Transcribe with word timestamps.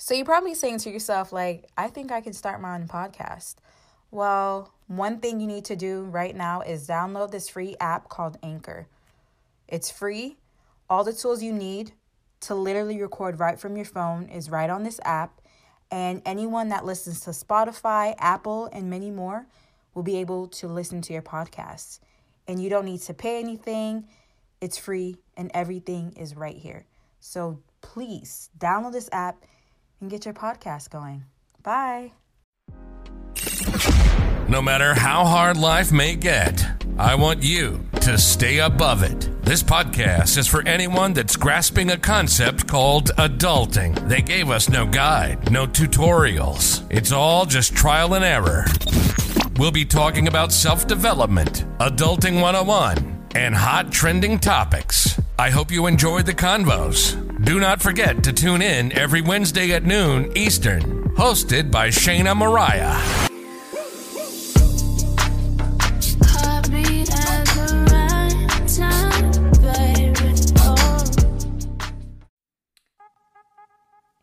So 0.00 0.14
you're 0.14 0.24
probably 0.24 0.54
saying 0.54 0.78
to 0.78 0.90
yourself, 0.90 1.32
like, 1.32 1.68
I 1.76 1.88
think 1.88 2.12
I 2.12 2.20
can 2.20 2.32
start 2.32 2.60
my 2.60 2.76
own 2.76 2.86
podcast. 2.86 3.56
Well, 4.12 4.72
one 4.86 5.18
thing 5.18 5.40
you 5.40 5.48
need 5.48 5.64
to 5.66 5.76
do 5.76 6.02
right 6.02 6.34
now 6.34 6.60
is 6.60 6.86
download 6.86 7.32
this 7.32 7.48
free 7.48 7.74
app 7.80 8.08
called 8.08 8.38
Anchor. 8.40 8.86
It's 9.66 9.90
free. 9.90 10.36
All 10.88 11.02
the 11.02 11.12
tools 11.12 11.42
you 11.42 11.52
need 11.52 11.92
to 12.40 12.54
literally 12.54 13.02
record 13.02 13.40
right 13.40 13.58
from 13.58 13.74
your 13.74 13.84
phone 13.84 14.28
is 14.28 14.48
right 14.48 14.70
on 14.70 14.84
this 14.84 15.00
app. 15.04 15.40
And 15.90 16.22
anyone 16.24 16.68
that 16.68 16.84
listens 16.84 17.20
to 17.22 17.30
Spotify, 17.30 18.14
Apple, 18.18 18.70
and 18.72 18.88
many 18.88 19.10
more 19.10 19.46
will 19.94 20.04
be 20.04 20.18
able 20.18 20.46
to 20.46 20.68
listen 20.68 21.02
to 21.02 21.12
your 21.12 21.22
podcast. 21.22 21.98
And 22.46 22.62
you 22.62 22.70
don't 22.70 22.84
need 22.84 23.00
to 23.02 23.14
pay 23.14 23.40
anything, 23.40 24.06
it's 24.60 24.78
free, 24.78 25.16
and 25.36 25.50
everything 25.52 26.12
is 26.12 26.36
right 26.36 26.56
here. 26.56 26.86
So 27.18 27.58
please 27.80 28.48
download 28.56 28.92
this 28.92 29.08
app 29.10 29.44
and 30.00 30.10
get 30.10 30.24
your 30.24 30.34
podcast 30.34 30.90
going. 30.90 31.24
Bye. 31.62 32.12
No 34.48 34.62
matter 34.62 34.94
how 34.94 35.26
hard 35.26 35.58
life 35.58 35.92
may 35.92 36.16
get, 36.16 36.66
I 36.98 37.14
want 37.14 37.42
you 37.42 37.84
to 38.00 38.16
stay 38.16 38.58
above 38.60 39.02
it. 39.02 39.28
This 39.44 39.62
podcast 39.62 40.38
is 40.38 40.48
for 40.48 40.66
anyone 40.66 41.12
that's 41.12 41.36
grasping 41.36 41.90
a 41.90 41.98
concept 41.98 42.66
called 42.66 43.10
adulting. 43.18 44.08
They 44.08 44.22
gave 44.22 44.48
us 44.48 44.70
no 44.70 44.86
guide, 44.86 45.50
no 45.52 45.66
tutorials. 45.66 46.86
It's 46.90 47.12
all 47.12 47.44
just 47.44 47.74
trial 47.74 48.14
and 48.14 48.24
error. 48.24 48.64
We'll 49.58 49.70
be 49.70 49.84
talking 49.84 50.28
about 50.28 50.52
self 50.52 50.86
development, 50.86 51.64
adulting 51.78 52.40
101, 52.40 53.26
and 53.34 53.54
hot 53.54 53.92
trending 53.92 54.38
topics. 54.38 55.20
I 55.38 55.50
hope 55.50 55.70
you 55.70 55.86
enjoyed 55.86 56.24
the 56.24 56.34
convos. 56.34 57.27
Do 57.44 57.60
not 57.60 57.80
forget 57.80 58.24
to 58.24 58.32
tune 58.32 58.62
in 58.62 58.92
every 58.98 59.20
Wednesday 59.20 59.70
at 59.70 59.84
noon 59.84 60.36
Eastern, 60.36 61.04
hosted 61.10 61.70
by 61.70 61.88
Shayna 61.88 62.36
Mariah. 62.36 62.98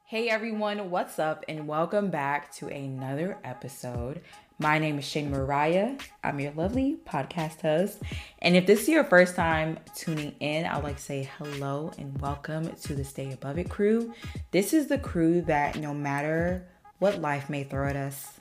Hey 0.07 0.29
everyone, 0.29 0.89
what's 0.89 1.17
up? 1.17 1.45
And 1.47 1.69
welcome 1.69 2.09
back 2.09 2.53
to 2.55 2.67
another 2.67 3.37
episode. 3.45 4.21
My 4.57 4.79
name 4.79 4.99
is 4.99 5.03
Shayna 5.03 5.31
Mariah. 5.31 5.97
I'm 6.23 6.39
your 6.39 6.53
lovely 6.53 6.97
podcast 7.05 7.59
host. 7.59 8.01
And 8.39 8.55
if 8.55 8.65
this 8.65 8.83
is 8.83 8.87
your 8.87 9.03
first 9.03 9.35
time 9.35 9.79
tuning 9.95 10.33
in, 10.39 10.65
I'd 10.65 10.81
like 10.81 10.95
to 10.95 11.01
say 11.01 11.29
hello 11.37 11.91
and 11.97 12.17
welcome 12.21 12.73
to 12.73 12.95
the 12.95 13.03
Stay 13.03 13.33
Above 13.33 13.57
It 13.57 13.69
crew. 13.69 14.13
This 14.51 14.71
is 14.71 14.87
the 14.87 14.97
crew 14.97 15.41
that 15.41 15.75
no 15.77 15.93
matter 15.93 16.65
what 16.99 17.19
life 17.19 17.49
may 17.49 17.65
throw 17.65 17.89
at 17.89 17.97
us, 17.97 18.31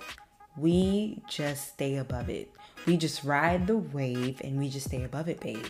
we 0.57 1.21
just 1.29 1.71
stay 1.71 1.97
above 1.97 2.31
it. 2.31 2.49
We 2.87 2.97
just 2.97 3.25
ride 3.25 3.67
the 3.67 3.79
wave 3.79 4.41
and 4.45 4.57
we 4.57 4.69
just 4.69 4.87
stay 4.87 5.03
above 5.03 5.29
it, 5.29 5.41
babe. 5.41 5.67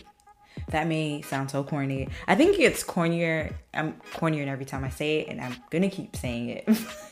That 0.69 0.85
may 0.87 1.23
sound 1.23 1.49
so 1.49 1.63
corny. 1.63 2.09
I 2.27 2.35
think 2.35 2.59
it's 2.59 2.83
cornier. 2.83 3.55
I'm 3.73 3.93
cornier 4.13 4.47
every 4.47 4.65
time 4.65 4.83
I 4.83 4.89
say 4.89 5.21
it, 5.21 5.29
and 5.29 5.41
I'm 5.41 5.55
gonna 5.71 5.89
keep 5.89 6.15
saying 6.15 6.61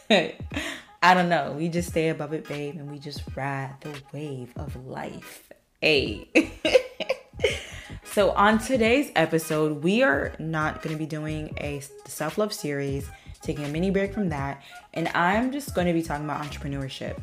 it. 0.10 0.40
I 1.04 1.14
don't 1.14 1.28
know. 1.28 1.52
We 1.52 1.68
just 1.68 1.90
stay 1.90 2.08
above 2.08 2.32
it, 2.32 2.48
babe, 2.48 2.76
and 2.76 2.90
we 2.90 2.98
just 2.98 3.24
ride 3.36 3.76
the 3.82 3.94
wave 4.14 4.54
of 4.56 4.74
life. 4.88 5.52
Hey. 5.82 6.30
so 8.06 8.32
on 8.32 8.58
today's 8.58 9.12
episode, 9.18 9.84
we 9.84 10.02
are 10.02 10.34
not 10.40 10.82
gonna 10.82 10.96
be 10.96 11.06
doing 11.06 11.54
a 11.58 11.82
self 12.08 12.38
love 12.38 12.54
series. 12.54 13.10
Taking 13.42 13.66
a 13.66 13.68
mini 13.68 13.92
break 13.92 14.14
from 14.14 14.30
that, 14.30 14.64
and 14.94 15.10
I'm 15.10 15.52
just 15.52 15.76
going 15.76 15.88
to 15.88 15.92
be 15.92 16.02
talking 16.02 16.24
about 16.24 16.42
entrepreneurship. 16.46 17.20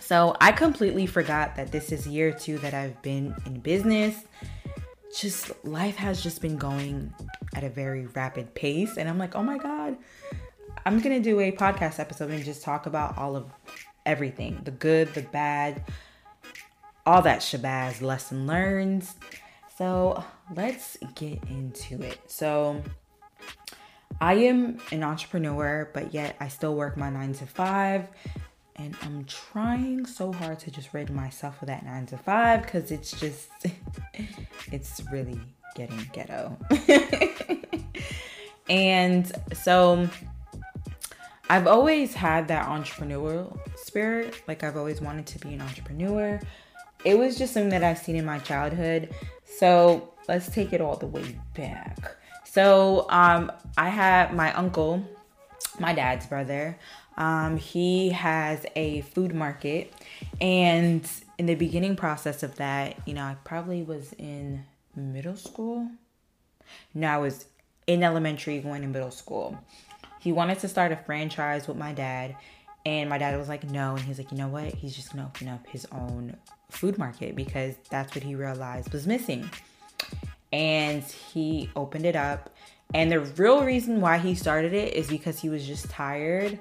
So 0.00 0.36
I 0.40 0.50
completely 0.50 1.06
forgot 1.06 1.54
that 1.54 1.70
this 1.70 1.92
is 1.92 2.04
year 2.08 2.32
two 2.32 2.58
that 2.58 2.74
I've 2.74 3.00
been 3.02 3.32
in 3.46 3.60
business. 3.60 4.24
Just 5.16 5.52
life 5.64 5.94
has 5.94 6.20
just 6.20 6.42
been 6.42 6.56
going 6.56 7.14
at 7.54 7.62
a 7.62 7.68
very 7.68 8.06
rapid 8.06 8.52
pace. 8.56 8.96
And 8.96 9.08
I'm 9.08 9.18
like, 9.18 9.36
oh 9.36 9.42
my 9.44 9.56
God, 9.56 9.96
I'm 10.86 11.00
going 11.00 11.20
to 11.20 11.30
do 11.30 11.40
a 11.40 11.50
podcast 11.50 11.98
episode 11.98 12.30
and 12.30 12.44
just 12.44 12.62
talk 12.62 12.86
about 12.86 13.18
all 13.18 13.34
of 13.34 13.50
everything 14.06 14.60
the 14.62 14.70
good, 14.70 15.12
the 15.14 15.22
bad, 15.22 15.82
all 17.04 17.22
that 17.22 17.40
shabazz, 17.40 18.00
lesson 18.00 18.46
learned. 18.46 19.04
So 19.76 20.22
let's 20.54 20.96
get 21.16 21.42
into 21.50 22.00
it. 22.02 22.20
So, 22.28 22.84
I 24.20 24.34
am 24.34 24.78
an 24.92 25.02
entrepreneur, 25.02 25.90
but 25.92 26.14
yet 26.14 26.36
I 26.38 26.46
still 26.46 26.76
work 26.76 26.96
my 26.96 27.10
nine 27.10 27.32
to 27.34 27.46
five. 27.46 28.08
And 28.76 28.94
I'm 29.02 29.24
trying 29.24 30.06
so 30.06 30.32
hard 30.32 30.60
to 30.60 30.70
just 30.70 30.94
rid 30.94 31.10
myself 31.10 31.60
of 31.62 31.66
that 31.66 31.84
nine 31.84 32.06
to 32.06 32.16
five 32.16 32.62
because 32.62 32.92
it's 32.92 33.10
just, 33.10 33.48
it's 34.70 35.02
really 35.10 35.40
getting 35.74 36.08
ghetto. 36.12 36.56
and 38.68 39.32
so 39.52 40.08
I've 41.48 41.66
always 41.66 42.14
had 42.14 42.48
that 42.48 42.66
entrepreneurial 42.66 43.56
spirit. 43.76 44.42
Like 44.48 44.64
I've 44.64 44.76
always 44.76 45.00
wanted 45.00 45.26
to 45.26 45.38
be 45.38 45.54
an 45.54 45.60
entrepreneur. 45.60 46.40
It 47.04 47.16
was 47.16 47.38
just 47.38 47.54
something 47.54 47.70
that 47.70 47.84
I've 47.84 47.98
seen 47.98 48.16
in 48.16 48.24
my 48.24 48.38
childhood. 48.40 49.14
So 49.44 50.12
let's 50.28 50.48
take 50.50 50.72
it 50.72 50.80
all 50.80 50.96
the 50.96 51.06
way 51.06 51.38
back. 51.54 52.16
So 52.44 53.06
um, 53.10 53.52
I 53.76 53.90
had 53.90 54.34
my 54.34 54.52
uncle, 54.54 55.04
my 55.78 55.92
dad's 55.92 56.26
brother. 56.26 56.78
Um, 57.16 57.56
he 57.56 58.10
has 58.10 58.66
a 58.74 59.02
food 59.02 59.34
market, 59.34 59.92
and 60.40 61.08
in 61.38 61.46
the 61.46 61.54
beginning 61.54 61.96
process 61.96 62.42
of 62.42 62.56
that, 62.56 62.96
you 63.06 63.14
know, 63.14 63.22
I 63.22 63.36
probably 63.44 63.82
was 63.82 64.12
in 64.14 64.64
middle 64.94 65.36
school. 65.36 65.88
No, 66.92 67.08
I 67.08 67.18
was 67.18 67.46
in 67.86 68.02
elementary, 68.02 68.58
going 68.58 68.82
to 68.82 68.88
middle 68.88 69.10
school. 69.10 69.58
He 70.26 70.32
wanted 70.32 70.58
to 70.58 70.66
start 70.66 70.90
a 70.90 70.96
franchise 70.96 71.68
with 71.68 71.76
my 71.76 71.92
dad, 71.92 72.34
and 72.84 73.08
my 73.08 73.16
dad 73.16 73.38
was 73.38 73.48
like, 73.48 73.62
no. 73.62 73.94
And 73.94 74.00
he's 74.00 74.18
like, 74.18 74.32
you 74.32 74.36
know 74.36 74.48
what? 74.48 74.74
He's 74.74 74.92
just 74.92 75.12
gonna 75.12 75.24
open 75.24 75.46
up 75.46 75.64
his 75.68 75.86
own 75.92 76.36
food 76.68 76.98
market 76.98 77.36
because 77.36 77.76
that's 77.90 78.12
what 78.12 78.24
he 78.24 78.34
realized 78.34 78.92
was 78.92 79.06
missing 79.06 79.48
and 80.52 81.04
he 81.04 81.70
opened 81.76 82.06
it 82.06 82.16
up. 82.16 82.52
And 82.92 83.12
the 83.12 83.20
real 83.20 83.62
reason 83.62 84.00
why 84.00 84.18
he 84.18 84.34
started 84.34 84.72
it 84.72 84.94
is 84.94 85.06
because 85.06 85.38
he 85.38 85.48
was 85.48 85.64
just 85.64 85.88
tired 85.90 86.58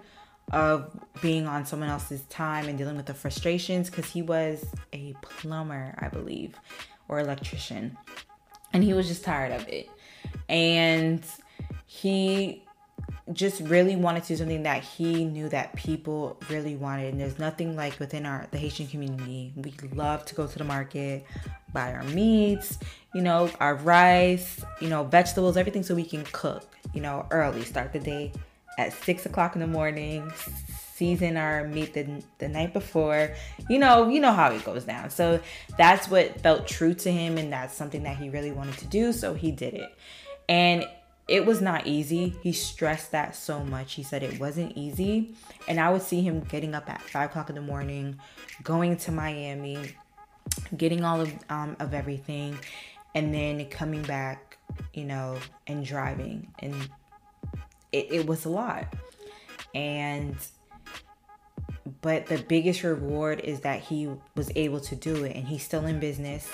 of 0.52 0.96
being 1.24 1.47
on 1.47 1.66
someone 1.66 1.90
else's 1.90 2.22
time 2.26 2.68
and 2.68 2.78
dealing 2.78 2.97
with 2.97 3.08
the 3.08 3.16
frustrations 3.16 3.90
because 3.90 4.06
he 4.12 4.22
was 4.22 4.64
a 4.94 5.16
plumber, 5.24 5.96
I 5.97 6.09
believe, 6.09 6.53
or 7.08 7.18
electrician. 7.18 7.97
And 8.74 8.84
he 8.84 8.94
was 8.94 9.08
just 9.08 9.24
tired 9.24 9.53
of 9.53 9.68
it. 9.68 9.90
And 10.50 11.26
he 11.88 12.62
just 13.33 13.61
really 13.61 13.95
wanted 13.95 14.23
to 14.23 14.29
do 14.29 14.38
something 14.38 14.63
that 14.63 14.83
he 14.83 15.25
knew 15.25 15.50
that 15.50 15.75
people 15.75 16.39
really 16.50 16.75
wanted. 16.75 17.11
And 17.11 17.19
there's 17.19 17.39
nothing 17.39 17.75
like 17.75 18.00
within 18.00 18.25
our 18.25 18.47
the 18.51 18.57
Haitian 18.57 18.88
community. 18.88 19.51
We 19.56 19.73
love 19.94 20.25
to 20.25 20.35
go 20.35 20.45
to 20.45 20.57
the 20.57 20.63
market, 20.63 21.25
buy 21.73 21.94
our 21.94 22.03
meats, 22.03 22.78
you 23.13 23.22
know, 23.22 23.50
our 23.59 23.75
rice, 23.75 24.63
you 24.79 24.89
know, 24.89 25.03
vegetables, 25.03 25.57
everything 25.57 25.84
so 25.84 25.95
we 25.95 26.05
can 26.05 26.23
cook, 26.31 26.67
you 26.94 27.01
know, 27.01 27.25
early. 27.31 27.63
Start 27.63 27.94
the 27.94 28.00
day 28.00 28.31
at 28.78 28.94
six 28.94 29.25
o'clock 29.25 29.55
in 29.55 29.61
the 29.61 29.67
morning, 29.67 30.31
season 30.94 31.35
our 31.35 31.67
meat 31.67 31.94
the, 31.94 32.23
the 32.38 32.47
night 32.47 32.73
before. 32.73 33.31
You 33.69 33.79
know, 33.79 34.07
you 34.07 34.19
know 34.19 34.34
how 34.34 34.51
it 34.51 34.63
goes 34.63 34.84
down. 34.84 35.09
So 35.09 35.39
that's 35.78 36.09
what 36.09 36.39
felt 36.41 36.67
true 36.67 36.94
to 36.94 37.11
him 37.11 37.38
and 37.39 37.51
that's 37.51 37.75
something 37.75 38.03
that 38.03 38.17
he 38.17 38.29
really 38.29 38.51
wanted 38.51 38.78
to 38.79 38.85
do. 38.85 39.13
So 39.13 39.34
he 39.34 39.51
did 39.51 39.73
it. 39.73 39.89
And 40.47 40.85
it 41.28 41.46
was 41.46 41.62
not 41.62 41.88
easy. 41.88 42.36
He 42.44 42.52
stressed 42.52 43.12
that 43.12 43.36
so 43.36 43.63
much. 43.63 43.94
He 43.94 44.03
said 44.03 44.22
it 44.22 44.40
wasn't 44.40 44.78
easy. 44.78 45.34
And 45.67 45.79
I 45.79 45.90
would 45.90 46.03
see 46.03 46.22
him 46.22 46.41
getting 46.41 46.76
up 46.76 46.90
at 46.90 47.02
five 47.02 47.29
o'clock 47.32 47.49
in 47.49 47.55
the 47.55 47.61
morning, 47.61 48.20
going 48.64 48.97
to 48.97 49.11
Miami, 49.11 49.96
getting 50.78 51.03
all 51.03 51.22
of 51.22 51.34
um, 51.49 51.76
of 51.79 51.94
everything, 51.94 52.59
and 53.16 53.34
then 53.34 53.66
coming 53.66 54.03
back, 54.03 54.58
you 54.94 55.05
know, 55.05 55.40
and 55.66 55.84
driving. 55.84 56.53
And 56.59 56.76
it, 57.91 58.11
it 58.11 58.28
was 58.28 58.46
a 58.46 58.49
lot. 58.49 58.94
And 59.73 60.35
but 62.02 62.28
the 62.28 62.38
biggest 62.38 62.84
reward 62.84 63.40
is 63.40 63.61
that 63.61 63.79
he 63.79 64.09
was 64.35 64.52
able 64.55 64.79
to 64.79 64.96
do 64.96 65.23
it 65.23 65.35
and 65.35 65.47
he's 65.47 65.64
still 65.64 65.85
in 65.85 65.99
business 65.99 66.49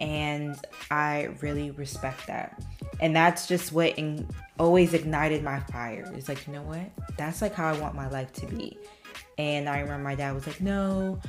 and 0.00 0.56
i 0.90 1.28
really 1.40 1.70
respect 1.72 2.26
that 2.26 2.60
and 3.00 3.14
that's 3.14 3.46
just 3.46 3.72
what 3.72 3.98
in, 3.98 4.28
always 4.58 4.94
ignited 4.94 5.42
my 5.42 5.60
fire. 5.60 6.10
It's 6.16 6.28
like 6.28 6.46
you 6.46 6.52
know 6.52 6.62
what? 6.62 6.90
That's 7.16 7.42
like 7.42 7.54
how 7.54 7.68
i 7.68 7.78
want 7.78 7.94
my 7.94 8.08
life 8.08 8.32
to 8.34 8.46
be. 8.46 8.78
And 9.38 9.68
i 9.68 9.80
remember 9.80 10.04
my 10.04 10.14
dad 10.14 10.34
was 10.34 10.46
like 10.46 10.60
no 10.60 11.20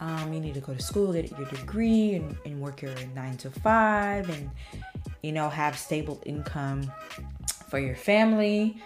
um, 0.00 0.32
you 0.32 0.40
need 0.40 0.54
to 0.54 0.60
go 0.60 0.72
to 0.72 0.82
school 0.82 1.12
get 1.12 1.30
your 1.30 1.46
degree 1.46 2.14
and, 2.14 2.36
and 2.46 2.60
work 2.60 2.80
your 2.80 2.94
nine 3.14 3.36
to 3.38 3.50
five 3.50 4.30
and 4.30 4.50
you 5.22 5.30
know 5.30 5.50
have 5.50 5.78
stable 5.78 6.20
income 6.24 6.90
for 7.68 7.78
your 7.78 7.94
family. 7.94 8.76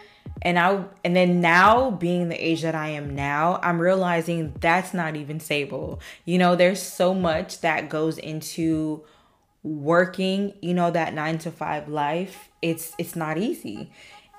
And 0.43 0.59
I 0.59 0.85
and 1.05 1.15
then 1.15 1.41
now 1.41 1.91
being 1.91 2.29
the 2.29 2.37
age 2.37 2.63
that 2.63 2.75
I 2.75 2.89
am 2.89 3.15
now, 3.15 3.61
I'm 3.63 3.81
realizing 3.81 4.53
that's 4.61 4.93
not 4.93 5.17
even 5.17 5.39
stable. 5.41 6.01
You 6.25 6.39
know, 6.39 6.57
there's 6.57 6.83
so 6.83 7.15
much 7.15 7.61
that 7.61 7.89
goes 7.89 8.19
into 8.19 9.05
working, 9.65 10.55
you 10.61 10.75
know, 10.75 10.91
that 10.93 11.15
9 11.15 11.39
to 11.39 11.51
5 11.51 11.89
life. 11.89 12.51
It's 12.63 12.95
it's 12.99 13.17
not 13.17 13.39
easy. 13.39 13.91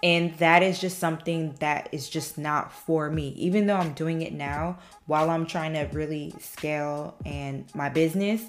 And 0.04 0.38
that 0.38 0.62
is 0.62 0.80
just 0.80 1.00
something 1.00 1.56
that 1.60 1.90
is 1.92 2.08
just 2.08 2.38
not 2.38 2.72
for 2.72 3.10
me. 3.10 3.30
Even 3.30 3.66
though 3.66 3.78
I'm 3.78 3.94
doing 3.94 4.22
it 4.22 4.34
now 4.34 4.78
while 5.08 5.30
I'm 5.32 5.48
trying 5.48 5.74
to 5.74 5.90
really 5.94 6.34
scale 6.40 7.16
and 7.26 7.66
my 7.74 7.90
business, 7.90 8.44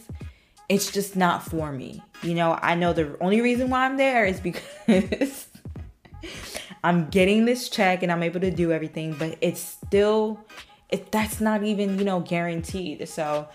it's 0.68 0.90
just 0.90 1.16
not 1.16 1.42
for 1.44 1.72
me. 1.72 2.02
You 2.22 2.34
know, 2.34 2.58
I 2.60 2.74
know 2.74 2.92
the 2.92 3.16
only 3.20 3.40
reason 3.40 3.70
why 3.70 3.86
I'm 3.86 3.96
there 3.96 4.26
is 4.26 4.38
because 4.38 5.46
I'm 6.84 7.08
getting 7.08 7.46
this 7.46 7.70
check 7.70 8.02
and 8.02 8.12
I'm 8.12 8.22
able 8.22 8.40
to 8.40 8.50
do 8.50 8.70
everything, 8.72 9.14
but 9.14 9.38
it's 9.40 9.60
still 9.60 10.44
it 10.90 11.10
that's 11.10 11.40
not 11.40 11.64
even, 11.64 11.98
you 11.98 12.04
know, 12.04 12.20
guaranteed. 12.20 13.08
So 13.08 13.48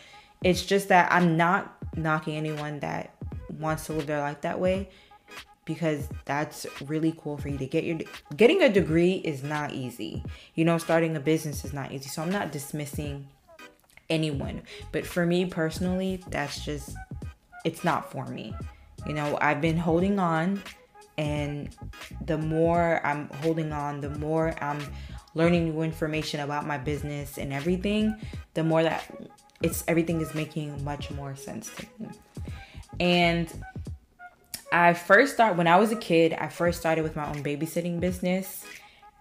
it's 0.44 0.66
just 0.66 0.88
that 0.88 1.12
I'm 1.12 1.38
not 1.38 1.78
knocking 1.96 2.36
anyone 2.36 2.80
that 2.80 3.14
wants 3.60 3.86
to 3.86 3.94
live 3.94 4.08
their 4.08 4.20
life 4.20 4.42
that 4.42 4.60
way 4.60 4.90
because 5.66 6.10
that's 6.26 6.66
really 6.86 7.14
cool 7.18 7.38
for 7.38 7.50
you 7.50 7.58
to 7.58 7.66
get 7.66 7.84
your 7.84 8.00
getting 8.36 8.62
a 8.62 8.70
degree 8.70 9.14
is 9.14 9.44
not 9.44 9.72
easy. 9.72 10.24
You 10.56 10.66
know, 10.66 10.78
starting 10.78 11.16
a 11.16 11.20
business 11.20 11.64
is 11.64 11.74
not 11.74 11.92
easy. 11.92 12.10
So 12.10 12.22
I'm 12.22 12.32
not 12.32 12.52
dismissing 12.52 13.28
anyone. 14.10 14.64
But 14.92 15.06
for 15.06 15.26
me 15.26 15.46
personally, 15.46 16.24
that's 16.30 16.66
just 16.66 16.96
it's 17.64 17.84
not 17.84 18.12
for 18.12 18.26
me. 18.26 18.56
You 19.08 19.14
know, 19.14 19.38
I've 19.42 19.62
been 19.62 19.78
holding 19.78 20.20
on 20.20 20.62
and 21.18 21.70
the 22.26 22.38
more 22.38 23.06
I'm 23.06 23.30
holding 23.42 23.72
on, 23.72 24.02
the 24.02 24.10
more 24.10 24.56
I'm 24.62 24.82
learning 25.34 25.70
new 25.70 25.82
information 25.82 26.40
about 26.40 26.66
my 26.66 26.78
business 26.78 27.38
and 27.38 27.54
everything, 27.54 28.16
the 28.54 28.64
more 28.64 28.84
that 28.84 29.10
it's 29.62 29.84
everything 29.88 30.22
is 30.22 30.34
making 30.34 30.84
much 30.84 31.12
more 31.12 31.36
sense 31.36 31.72
to 31.76 31.86
me. 32.00 32.10
And 33.00 33.52
I 34.72 34.94
first 34.94 35.34
started 35.34 35.58
when 35.58 35.68
I 35.68 35.78
was 35.78 35.92
a 35.92 35.96
kid, 35.96 36.34
I 36.34 36.48
first 36.48 36.80
started 36.80 37.04
with 37.04 37.16
my 37.16 37.28
own 37.28 37.44
babysitting 37.44 38.00
business 38.00 38.66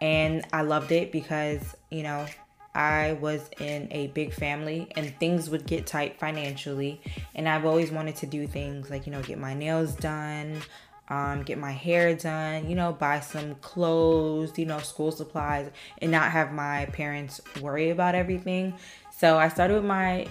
and 0.01 0.47
I 0.53 0.63
loved 0.63 0.93
it 0.93 1.13
because, 1.13 1.77
you 1.91 2.03
know, 2.03 2.27
I 2.75 3.15
was 3.15 3.51
in 3.59 3.89
a 3.91 4.09
big 4.09 4.33
family 4.33 4.89
and 4.97 5.13
things 5.19 5.51
would 5.51 5.67
get 5.67 5.87
tight 5.87 6.21
financially. 6.21 7.01
And 7.35 7.49
I've 7.49 7.65
always 7.65 7.91
wanted 7.91 8.17
to 8.17 8.27
do 8.27 8.47
things 8.47 8.91
like, 8.91 9.07
you 9.07 9.13
know, 9.13 9.23
get 9.23 9.39
my 9.39 9.55
nails 9.55 9.95
done, 9.95 10.63
um, 11.09 11.43
get 11.43 11.59
my 11.59 11.73
hair 11.73 12.15
done, 12.15 12.71
you 12.71 12.77
know, 12.77 12.93
buy 12.93 13.19
some 13.19 13.57
clothes, 13.57 14.57
you 14.57 14.67
know, 14.67 14.79
school 14.79 15.11
supplies, 15.11 15.71
and 15.99 16.13
not 16.13 16.31
have 16.31 16.53
my 16.53 16.87
parents 16.87 17.41
worry 17.61 17.91
about 17.91 18.15
everything. 18.15 18.75
So 19.21 19.37
I 19.37 19.49
started 19.49 19.75
with 19.75 19.85
my 19.85 20.27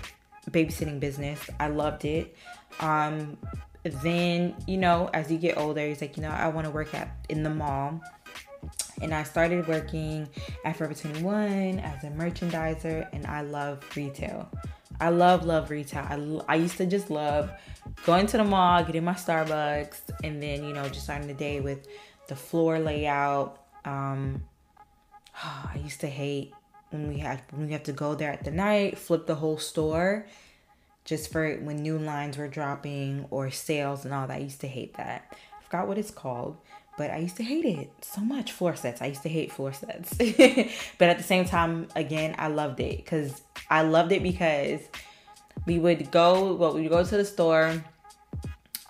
babysitting 0.50 1.00
business. 1.00 1.39
I 1.59 1.68
loved 1.68 2.06
it. 2.06 2.36
Um, 2.80 3.38
then, 3.83 4.56
you 4.65 4.77
know, 4.77 5.12
as 5.13 5.31
you 5.31 5.38
get 5.38 5.59
older, 5.59 5.81
it's 5.81 6.01
like, 6.01 6.18
you 6.18 6.24
know, 6.24 6.31
I 6.31 6.47
want 6.47 6.65
to 6.65 6.71
work 6.71 6.95
at 6.95 7.15
in 7.30 7.44
the 7.44 7.51
mall 7.51 8.01
and 9.00 9.13
I 9.13 9.21
started 9.21 9.68
working 9.68 10.27
at 10.65 10.75
Forever 10.75 10.95
21 10.95 11.77
as 11.77 12.03
a 12.03 12.07
merchandiser, 12.07 13.07
and 13.13 13.27
I 13.27 13.41
love 13.41 13.80
retail. 13.95 14.50
I 15.00 15.09
love, 15.09 15.45
love 15.45 15.69
retail. 15.69 16.44
I, 16.47 16.53
I 16.53 16.56
used 16.56 16.77
to 16.77 16.88
just 16.88 17.12
love 17.12 17.51
going 18.07 18.25
to 18.25 18.38
the 18.38 18.44
mall, 18.44 18.83
getting 18.83 19.03
my 19.03 19.13
Starbucks, 19.13 20.00
and 20.24 20.42
then, 20.42 20.63
you 20.63 20.74
know, 20.74 20.89
just 20.89 21.03
starting 21.03 21.27
the 21.27 21.35
day 21.35 21.59
with 21.59 21.88
the 22.27 22.35
floor 22.35 22.80
layout. 22.80 23.62
Um, 23.85 24.45
I 25.44 25.80
used 25.83 26.01
to 26.01 26.07
hate 26.07 26.53
when 26.89 27.07
we 27.07 27.19
had 27.19 27.41
when 27.51 27.68
we 27.68 27.74
have 27.74 27.83
to 27.83 27.94
go 27.94 28.15
there 28.15 28.31
at 28.31 28.44
the 28.44 28.51
night, 28.51 28.97
flip 28.97 29.27
the 29.27 29.36
whole 29.36 29.57
store 29.57 30.25
just 31.06 31.31
for 31.31 31.56
when 31.57 31.77
new 31.77 31.97
lines 31.97 32.38
were 32.38 32.47
dropping 32.47 33.25
or 33.30 33.50
sales 33.50 34.06
and 34.06 34.13
all 34.13 34.27
that. 34.27 34.36
I 34.36 34.39
used 34.39 34.62
to 34.62 34.68
hate 34.68 34.95
that. 34.97 35.36
I 35.59 35.63
forgot 35.63 35.88
what 35.88 35.97
it's 35.97 36.12
called 36.12 36.57
but 37.00 37.12
I 37.12 37.19
used 37.19 37.38
to 37.38 37.44
hate 37.45 37.63
it 37.63 37.89
so 38.01 38.19
much. 38.19 38.51
Floor 38.51 38.75
sets. 38.75 39.01
I 39.01 39.06
used 39.06 39.24
to 39.24 39.30
hate 39.30 39.53
floor 39.53 39.71
sets. 39.71 40.18
but 40.97 41.07
at 41.07 41.18
the 41.18 41.24
same 41.24 41.45
time, 41.45 41.88
again, 41.95 42.36
I 42.38 42.50
loved 42.50 42.81
it 42.81 42.97
because 42.97 43.42
I 43.69 43.83
loved 43.83 44.12
it 44.12 44.21
because 44.21 44.81
we 45.65 45.80
would 45.80 46.12
go, 46.12 46.56
well, 46.56 46.74
we 46.74 46.81
would 46.81 46.89
go 46.89 47.01
to 47.01 47.15
the 47.15 47.24
store, 47.24 47.81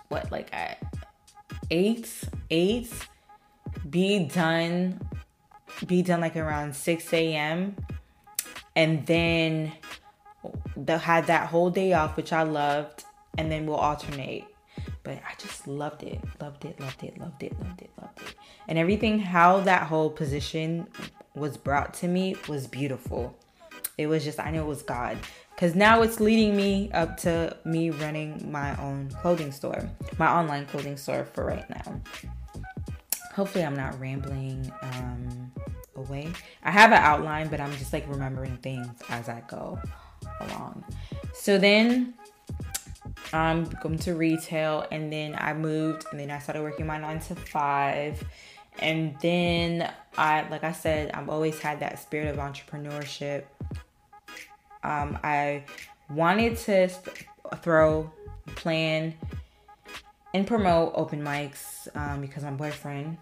what, 0.07 0.31
like 0.31 0.51
at 0.51 0.81
eight, 1.69 2.11
eight, 2.49 2.91
be 3.87 4.25
done, 4.25 4.99
be 5.85 6.01
done 6.01 6.21
like 6.21 6.35
around 6.35 6.75
6 6.75 7.13
a.m. 7.13 7.75
And 8.75 9.05
then 9.05 9.71
the, 10.77 10.97
had 10.97 11.27
that 11.27 11.47
whole 11.47 11.69
day 11.69 11.93
off, 11.93 12.15
which 12.17 12.33
I 12.33 12.43
loved. 12.43 13.03
And 13.37 13.51
then 13.51 13.65
we'll 13.65 13.77
alternate 13.77 14.45
but 15.03 15.17
I 15.27 15.33
just 15.37 15.67
loved 15.67 16.03
it, 16.03 16.19
loved 16.39 16.65
it, 16.65 16.79
loved 16.79 17.03
it, 17.03 17.17
loved 17.19 17.41
it, 17.41 17.59
loved 17.59 17.81
it, 17.81 17.89
loved 17.99 18.21
it. 18.21 18.35
And 18.67 18.77
everything, 18.77 19.19
how 19.19 19.59
that 19.61 19.87
whole 19.87 20.09
position 20.09 20.87
was 21.35 21.57
brought 21.57 21.93
to 21.95 22.07
me 22.07 22.35
was 22.47 22.67
beautiful. 22.67 23.35
It 23.97 24.07
was 24.07 24.23
just, 24.23 24.39
I 24.39 24.51
know 24.51 24.61
it 24.61 24.67
was 24.67 24.81
God. 24.81 25.17
Because 25.55 25.75
now 25.75 26.03
it's 26.03 26.19
leading 26.19 26.55
me 26.55 26.89
up 26.93 27.17
to 27.17 27.57
me 27.65 27.89
running 27.89 28.51
my 28.51 28.79
own 28.81 29.09
clothing 29.21 29.51
store, 29.51 29.89
my 30.17 30.29
online 30.29 30.65
clothing 30.65 30.95
store 30.95 31.25
for 31.33 31.43
right 31.45 31.69
now. 31.69 32.01
Hopefully, 33.33 33.63
I'm 33.63 33.75
not 33.75 33.99
rambling 33.99 34.71
um, 34.81 35.51
away. 35.95 36.31
I 36.63 36.71
have 36.71 36.91
an 36.91 36.97
outline, 36.97 37.47
but 37.47 37.59
I'm 37.59 37.71
just 37.73 37.93
like 37.93 38.07
remembering 38.07 38.57
things 38.57 38.87
as 39.09 39.29
I 39.29 39.43
go 39.47 39.79
along. 40.41 40.83
So 41.33 41.57
then 41.57 42.13
I'm 43.33 43.65
going 43.81 43.99
to 43.99 44.15
retail 44.15 44.85
and 44.91 45.11
then 45.11 45.35
I 45.37 45.53
moved 45.53 46.05
and 46.11 46.19
then 46.19 46.31
I 46.31 46.39
started 46.39 46.63
working 46.63 46.85
my 46.85 46.97
nine 46.97 47.19
to 47.21 47.35
five 47.35 48.23
and 48.79 49.15
then 49.21 49.91
I 50.17 50.47
like 50.49 50.63
I 50.63 50.71
said 50.71 51.11
I've 51.11 51.29
always 51.29 51.59
had 51.59 51.79
that 51.81 51.99
spirit 51.99 52.27
of 52.27 52.37
entrepreneurship 52.37 53.43
um 54.83 55.19
I 55.23 55.63
wanted 56.09 56.57
to 56.57 56.89
throw 57.61 58.11
plan 58.55 59.13
and 60.33 60.45
promote 60.45 60.93
open 60.95 61.21
mics 61.21 61.87
um, 61.95 62.21
because 62.21 62.43
my 62.43 62.51
boyfriend. 62.51 63.17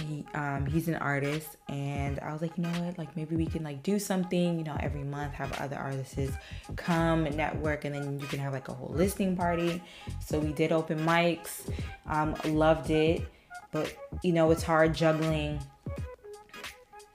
He 0.00 0.26
um 0.34 0.66
he's 0.66 0.88
an 0.88 0.96
artist 0.96 1.56
and 1.68 2.18
I 2.18 2.32
was 2.32 2.42
like, 2.42 2.58
you 2.58 2.64
know 2.64 2.80
what, 2.80 2.98
like 2.98 3.14
maybe 3.16 3.36
we 3.36 3.46
can 3.46 3.62
like 3.62 3.84
do 3.84 4.00
something, 4.00 4.58
you 4.58 4.64
know, 4.64 4.76
every 4.80 5.04
month 5.04 5.34
have 5.34 5.52
other 5.60 5.76
artists 5.76 6.32
come 6.74 7.26
and 7.26 7.36
network 7.36 7.84
and 7.84 7.94
then 7.94 8.18
you 8.18 8.26
can 8.26 8.40
have 8.40 8.52
like 8.52 8.68
a 8.68 8.72
whole 8.72 8.92
listing 8.92 9.36
party. 9.36 9.80
So 10.18 10.40
we 10.40 10.52
did 10.52 10.72
open 10.72 10.98
mics, 11.06 11.70
um, 12.08 12.34
loved 12.44 12.90
it, 12.90 13.22
but 13.70 13.96
you 14.24 14.32
know, 14.32 14.50
it's 14.50 14.64
hard 14.64 14.94
juggling 14.94 15.60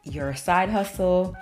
your 0.04 0.34
side 0.34 0.70
hustle 0.70 1.36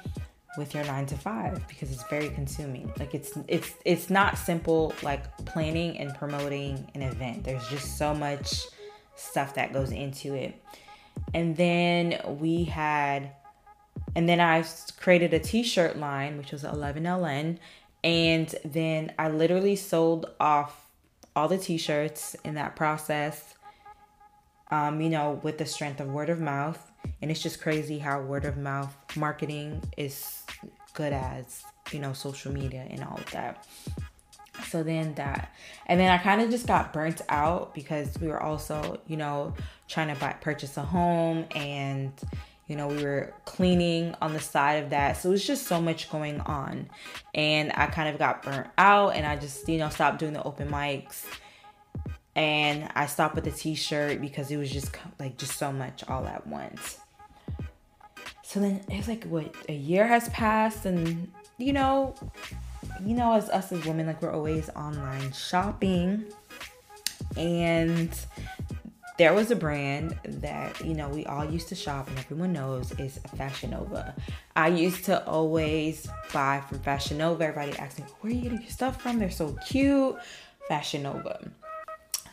with 0.58 0.74
your 0.74 0.84
nine 0.86 1.06
to 1.06 1.16
five 1.16 1.66
because 1.68 1.92
it's 1.92 2.04
very 2.10 2.30
consuming 2.30 2.92
like 3.00 3.14
it's 3.14 3.38
it's 3.48 3.74
it's 3.86 4.10
not 4.10 4.38
simple 4.38 4.94
like 5.04 5.36
planning 5.46 5.98
and 5.98 6.14
promoting 6.16 6.90
an 6.96 7.02
event 7.02 7.44
there's 7.44 7.68
just 7.70 7.98
so 7.98 8.14
much 8.14 8.66
stuff 9.16 9.54
that 9.56 9.72
goes 9.74 9.92
into 9.92 10.34
it 10.34 10.60
and 11.34 11.58
then 11.58 12.20
we 12.40 12.66
had, 12.66 13.32
and 14.16 14.28
then 14.28 14.40
I 14.40 14.64
created 15.00 15.34
a 15.34 15.40
t 15.40 15.64
shirt 15.64 15.98
line, 15.98 16.38
which 16.38 16.52
was 16.52 16.64
11LN. 16.64 17.58
And 18.04 18.56
then 18.64 19.12
I 19.18 19.30
literally 19.30 19.76
sold 19.76 20.28
off 20.40 20.90
all 21.36 21.48
the 21.48 21.58
t 21.58 21.78
shirts 21.78 22.36
in 22.44 22.56
that 22.56 22.76
process, 22.76 23.56
um, 24.72 25.02
you 25.02 25.10
know, 25.10 25.40
with 25.44 25.58
the 25.58 25.66
strength 25.66 26.00
of 26.00 26.08
word 26.08 26.30
of 26.30 26.40
mouth. 26.40 26.87
And 27.22 27.32
it's 27.32 27.42
just 27.42 27.62
crazy 27.62 28.00
how 28.00 28.22
word 28.22 28.46
of 28.46 28.58
mouth 28.58 28.96
marketing 29.16 29.82
is 29.98 30.44
good 30.94 31.14
as, 31.14 31.64
you 31.92 32.00
know, 32.00 32.14
social 32.14 32.52
media 32.52 32.86
and 32.90 33.04
all 33.04 33.18
of 33.18 33.30
that. 33.32 33.66
So 34.70 34.84
then 34.84 35.14
that, 35.16 35.54
and 35.86 36.00
then 36.00 36.12
I 36.12 36.18
kind 36.18 36.42
of 36.42 36.50
just 36.50 36.66
got 36.68 36.92
burnt 36.92 37.22
out 37.30 37.76
because 37.76 38.20
we 38.20 38.28
were 38.28 38.42
also, 38.42 39.00
you 39.08 39.16
know, 39.16 39.54
trying 39.88 40.14
to 40.14 40.20
buy, 40.20 40.34
purchase 40.42 40.78
a 40.78 40.82
home 40.82 41.46
and, 41.56 42.12
you 42.68 42.76
know, 42.76 42.88
we 42.88 43.04
were 43.04 43.34
cleaning 43.46 44.16
on 44.22 44.34
the 44.34 44.40
side 44.40 44.84
of 44.84 44.90
that. 44.90 45.18
So 45.18 45.30
it 45.30 45.34
was 45.34 45.46
just 45.46 45.68
so 45.68 45.80
much 45.80 46.10
going 46.10 46.42
on. 46.42 46.90
And 47.36 47.72
I 47.76 47.86
kind 47.86 48.10
of 48.10 48.18
got 48.18 48.44
burnt 48.44 48.68
out 48.78 49.16
and 49.16 49.26
I 49.26 49.36
just, 49.36 49.70
you 49.70 49.78
know, 49.78 49.90
stopped 49.90 50.20
doing 50.20 50.34
the 50.34 50.44
open 50.44 50.70
mics. 50.70 51.26
And 52.38 52.88
I 52.94 53.08
stopped 53.08 53.34
with 53.34 53.46
the 53.46 53.52
t 53.52 53.74
shirt 53.74 54.22
because 54.22 54.52
it 54.52 54.58
was 54.58 54.72
just 54.72 54.96
like 55.20 55.38
just 55.38 55.58
so 55.58 55.72
much 55.72 56.08
all 56.08 56.26
at 56.28 56.46
once. 56.46 57.00
So 58.44 58.60
then 58.60 58.82
it's 58.90 59.08
like 59.08 59.24
what 59.26 59.54
a 59.68 59.74
year 59.74 60.06
has 60.06 60.30
passed 60.30 60.86
and 60.86 61.32
you 61.58 61.74
know, 61.74 62.14
you 63.04 63.16
know, 63.16 63.34
as 63.34 63.50
us 63.50 63.72
as 63.72 63.84
women, 63.86 64.06
like 64.06 64.22
we're 64.22 64.32
always 64.32 64.70
online 64.70 65.32
shopping. 65.32 66.26
And 67.36 68.12
there 69.18 69.34
was 69.34 69.50
a 69.50 69.56
brand 69.56 70.16
that 70.24 70.80
you 70.86 70.94
know 70.94 71.10
we 71.10 71.26
all 71.26 71.44
used 71.44 71.70
to 71.70 71.76
shop 71.76 72.08
and 72.08 72.20
everyone 72.20 72.54
knows 72.54 72.92
is 73.00 73.18
Fashion 73.36 73.72
Nova. 73.72 74.16
I 74.56 74.68
used 74.68 75.06
to 75.06 75.26
always 75.26 76.08
buy 76.32 76.62
from 76.70 76.80
Fashion 76.80 77.18
Nova. 77.18 77.46
Everybody 77.46 77.76
asks 77.80 77.98
me, 77.98 78.06
"Where 78.22 78.32
are 78.32 78.36
you 78.36 78.42
getting 78.44 78.62
your 78.62 78.70
stuff 78.70 79.02
from? 79.02 79.18
They're 79.18 79.32
so 79.32 79.58
cute." 79.66 80.18
Fashion 80.68 81.04
Nova. 81.04 81.50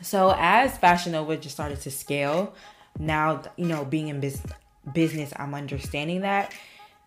So 0.04 0.34
as 0.36 0.76
Fashion 0.76 1.12
Nova 1.12 1.38
just 1.38 1.54
started 1.54 1.80
to 1.80 1.90
scale, 1.90 2.54
now 2.98 3.42
you 3.56 3.64
know 3.64 3.86
being 3.86 4.08
in 4.08 4.20
business, 4.20 4.52
business, 4.92 5.32
I'm 5.36 5.54
understanding 5.54 6.20
that 6.20 6.52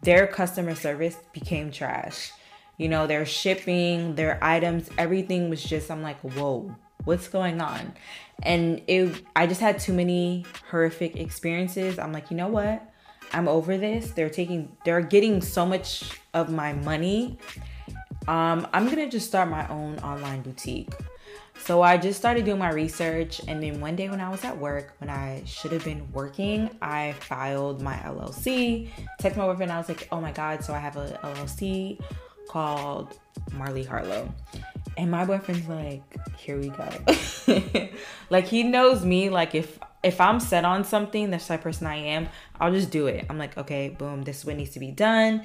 their 0.01 0.25
customer 0.25 0.73
service 0.73 1.15
became 1.31 1.71
trash. 1.71 2.31
You 2.77 2.89
know, 2.89 3.05
their 3.05 3.25
shipping, 3.25 4.15
their 4.15 4.43
items, 4.43 4.89
everything 4.97 5.49
was 5.49 5.63
just 5.63 5.91
I'm 5.91 6.01
like, 6.01 6.19
whoa, 6.21 6.75
what's 7.03 7.27
going 7.27 7.61
on? 7.61 7.93
And 8.41 8.81
it 8.87 9.23
I 9.35 9.45
just 9.45 9.61
had 9.61 9.77
too 9.77 9.93
many 9.93 10.43
horrific 10.71 11.17
experiences. 11.17 11.99
I'm 11.99 12.11
like, 12.11 12.31
you 12.31 12.37
know 12.37 12.47
what? 12.47 12.81
I'm 13.31 13.47
over 13.47 13.77
this. 13.77 14.09
They're 14.11 14.29
taking 14.29 14.75
they're 14.85 15.01
getting 15.01 15.43
so 15.43 15.67
much 15.67 16.19
of 16.33 16.51
my 16.51 16.73
money. 16.73 17.37
Um, 18.27 18.67
I'm 18.73 18.89
gonna 18.89 19.07
just 19.07 19.27
start 19.27 19.49
my 19.49 19.67
own 19.67 19.99
online 19.99 20.41
boutique. 20.41 20.89
So 21.59 21.81
I 21.81 21.97
just 21.97 22.17
started 22.17 22.45
doing 22.45 22.59
my 22.59 22.71
research, 22.71 23.41
and 23.47 23.61
then 23.61 23.81
one 23.81 23.95
day 23.95 24.09
when 24.09 24.21
I 24.21 24.29
was 24.29 24.43
at 24.45 24.57
work, 24.57 24.93
when 24.99 25.09
I 25.09 25.43
should 25.45 25.71
have 25.73 25.83
been 25.83 26.09
working, 26.13 26.69
I 26.81 27.13
filed 27.19 27.81
my 27.81 27.95
LLC. 27.97 28.89
Text 29.19 29.37
my 29.37 29.45
boyfriend, 29.45 29.71
I 29.71 29.77
was 29.77 29.89
like, 29.89 30.07
"Oh 30.11 30.21
my 30.21 30.31
god!" 30.31 30.63
So 30.63 30.73
I 30.73 30.79
have 30.79 30.95
a 30.95 31.19
LLC 31.23 31.99
called 32.47 33.19
Marley 33.53 33.83
Harlow, 33.83 34.33
and 34.97 35.11
my 35.11 35.25
boyfriend's 35.25 35.67
like, 35.67 36.03
"Here 36.37 36.57
we 36.57 36.69
go." 36.69 36.89
like 38.29 38.45
he 38.45 38.63
knows 38.63 39.03
me. 39.03 39.29
Like 39.29 39.53
if 39.53 39.77
if 40.03 40.21
I'm 40.21 40.39
set 40.39 40.63
on 40.63 40.83
something, 40.83 41.31
that's 41.31 41.47
the 41.47 41.53
type 41.53 41.59
of 41.59 41.63
person 41.63 41.87
I 41.87 41.95
am. 41.97 42.29
I'll 42.59 42.71
just 42.71 42.91
do 42.91 43.07
it. 43.07 43.25
I'm 43.29 43.37
like, 43.37 43.57
okay, 43.57 43.89
boom, 43.89 44.23
this 44.23 44.39
is 44.39 44.45
what 44.45 44.55
needs 44.55 44.71
to 44.71 44.79
be 44.79 44.91
done. 44.91 45.43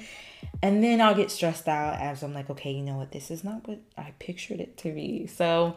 And 0.61 0.83
then 0.83 1.01
I'll 1.01 1.15
get 1.15 1.31
stressed 1.31 1.67
out 1.67 1.99
as 1.99 2.23
I'm 2.23 2.33
like, 2.33 2.49
okay, 2.49 2.71
you 2.71 2.83
know 2.83 2.95
what? 2.95 3.11
This 3.11 3.31
is 3.31 3.43
not 3.43 3.67
what 3.67 3.79
I 3.97 4.13
pictured 4.19 4.59
it 4.59 4.77
to 4.77 4.93
be. 4.93 5.27
So 5.27 5.75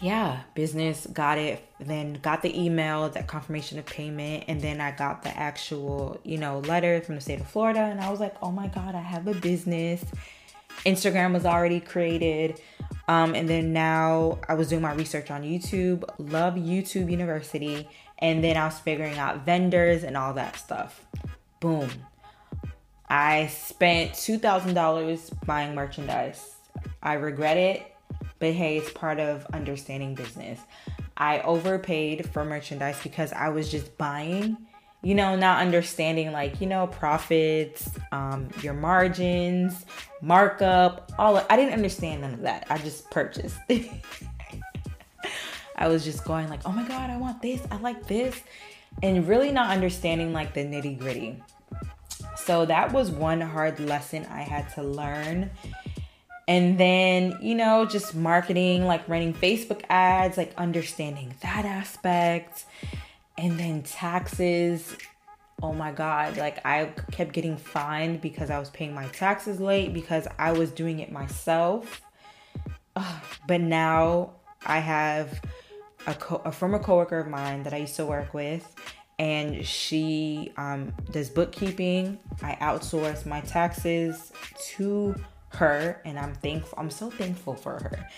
yeah, 0.00 0.42
business 0.54 1.06
got 1.12 1.38
it, 1.38 1.64
then 1.80 2.14
got 2.14 2.42
the 2.42 2.56
email, 2.56 3.08
that 3.08 3.26
confirmation 3.26 3.78
of 3.78 3.86
payment, 3.86 4.44
and 4.46 4.60
then 4.60 4.80
I 4.80 4.92
got 4.92 5.22
the 5.22 5.36
actual, 5.36 6.20
you 6.22 6.38
know, 6.38 6.60
letter 6.60 7.00
from 7.00 7.16
the 7.16 7.20
state 7.20 7.40
of 7.40 7.48
Florida. 7.48 7.80
And 7.80 8.00
I 8.00 8.10
was 8.10 8.20
like, 8.20 8.36
oh 8.40 8.52
my 8.52 8.68
God, 8.68 8.94
I 8.94 9.00
have 9.00 9.26
a 9.26 9.34
business. 9.34 10.04
Instagram 10.86 11.32
was 11.32 11.44
already 11.44 11.80
created. 11.80 12.60
Um, 13.08 13.34
and 13.34 13.48
then 13.48 13.72
now 13.72 14.38
I 14.48 14.54
was 14.54 14.68
doing 14.68 14.82
my 14.82 14.92
research 14.92 15.30
on 15.30 15.42
YouTube, 15.42 16.04
love 16.18 16.54
YouTube 16.54 17.10
University, 17.10 17.88
and 18.18 18.44
then 18.44 18.56
I 18.56 18.66
was 18.66 18.78
figuring 18.78 19.18
out 19.18 19.44
vendors 19.44 20.04
and 20.04 20.16
all 20.16 20.34
that 20.34 20.56
stuff. 20.56 21.04
Boom. 21.58 21.88
I 23.10 23.46
spent 23.48 24.12
$2,000 24.12 25.46
buying 25.46 25.74
merchandise. 25.74 26.54
I 27.02 27.14
regret 27.14 27.56
it 27.56 27.94
but 28.38 28.52
hey, 28.52 28.78
it's 28.78 28.90
part 28.92 29.18
of 29.18 29.46
understanding 29.52 30.14
business. 30.14 30.60
I 31.16 31.40
overpaid 31.40 32.28
for 32.30 32.44
merchandise 32.44 32.98
because 33.02 33.32
I 33.32 33.48
was 33.48 33.70
just 33.70 33.98
buying, 33.98 34.56
you 35.02 35.14
know, 35.14 35.34
not 35.34 35.60
understanding 35.60 36.30
like, 36.32 36.60
you 36.60 36.66
know, 36.68 36.86
profits, 36.86 37.90
um, 38.12 38.48
your 38.62 38.74
margins, 38.74 39.84
markup, 40.22 41.10
all 41.18 41.36
of, 41.36 41.46
I 41.50 41.56
didn't 41.56 41.72
understand 41.72 42.22
none 42.22 42.34
of 42.34 42.42
that. 42.42 42.66
I 42.70 42.78
just 42.78 43.10
purchased. 43.10 43.58
I 45.76 45.88
was 45.88 46.04
just 46.04 46.24
going 46.24 46.48
like, 46.48 46.60
oh 46.64 46.72
my 46.72 46.86
God, 46.86 47.10
I 47.10 47.16
want 47.16 47.42
this, 47.42 47.60
I 47.70 47.76
like 47.78 48.06
this, 48.06 48.40
and 49.02 49.26
really 49.28 49.52
not 49.52 49.70
understanding 49.70 50.32
like 50.32 50.54
the 50.54 50.64
nitty 50.64 50.98
gritty. 50.98 51.42
So 52.48 52.64
that 52.64 52.92
was 52.94 53.10
one 53.10 53.42
hard 53.42 53.78
lesson 53.78 54.26
I 54.30 54.40
had 54.40 54.72
to 54.76 54.82
learn 54.82 55.50
and 56.48 56.78
then, 56.80 57.36
you 57.42 57.54
know, 57.54 57.84
just 57.84 58.14
marketing, 58.14 58.86
like 58.86 59.06
running 59.06 59.34
Facebook 59.34 59.82
ads, 59.90 60.38
like 60.38 60.54
understanding 60.56 61.34
that 61.42 61.66
aspect. 61.66 62.64
And 63.36 63.60
then 63.60 63.82
taxes. 63.82 64.96
Oh 65.62 65.74
my 65.74 65.92
God. 65.92 66.38
Like, 66.38 66.64
I 66.64 66.86
kept 67.12 67.34
getting 67.34 67.58
fined 67.58 68.22
because 68.22 68.48
I 68.48 68.58
was 68.58 68.70
paying 68.70 68.94
my 68.94 69.06
taxes 69.08 69.60
late 69.60 69.92
because 69.92 70.26
I 70.38 70.52
was 70.52 70.70
doing 70.70 71.00
it 71.00 71.12
myself. 71.12 72.00
Ugh. 72.96 73.22
But 73.46 73.60
now 73.60 74.30
I 74.64 74.78
have 74.78 75.38
a, 76.06 76.14
co- 76.14 76.40
a 76.46 76.50
former 76.50 76.78
coworker 76.78 77.18
of 77.18 77.28
mine 77.28 77.64
that 77.64 77.74
I 77.74 77.76
used 77.76 77.96
to 77.96 78.06
work 78.06 78.32
with 78.32 78.74
and 79.18 79.66
she 79.66 80.52
um, 80.56 80.92
does 81.10 81.28
bookkeeping. 81.28 82.18
I 82.42 82.54
outsource 82.60 83.26
my 83.26 83.40
taxes 83.40 84.32
to 84.70 85.14
her 85.50 86.00
and 86.04 86.18
I'm 86.18 86.34
thankful 86.34 86.78
I'm 86.78 86.90
so 86.90 87.10
thankful 87.10 87.54
for 87.54 87.72
her. 87.72 88.08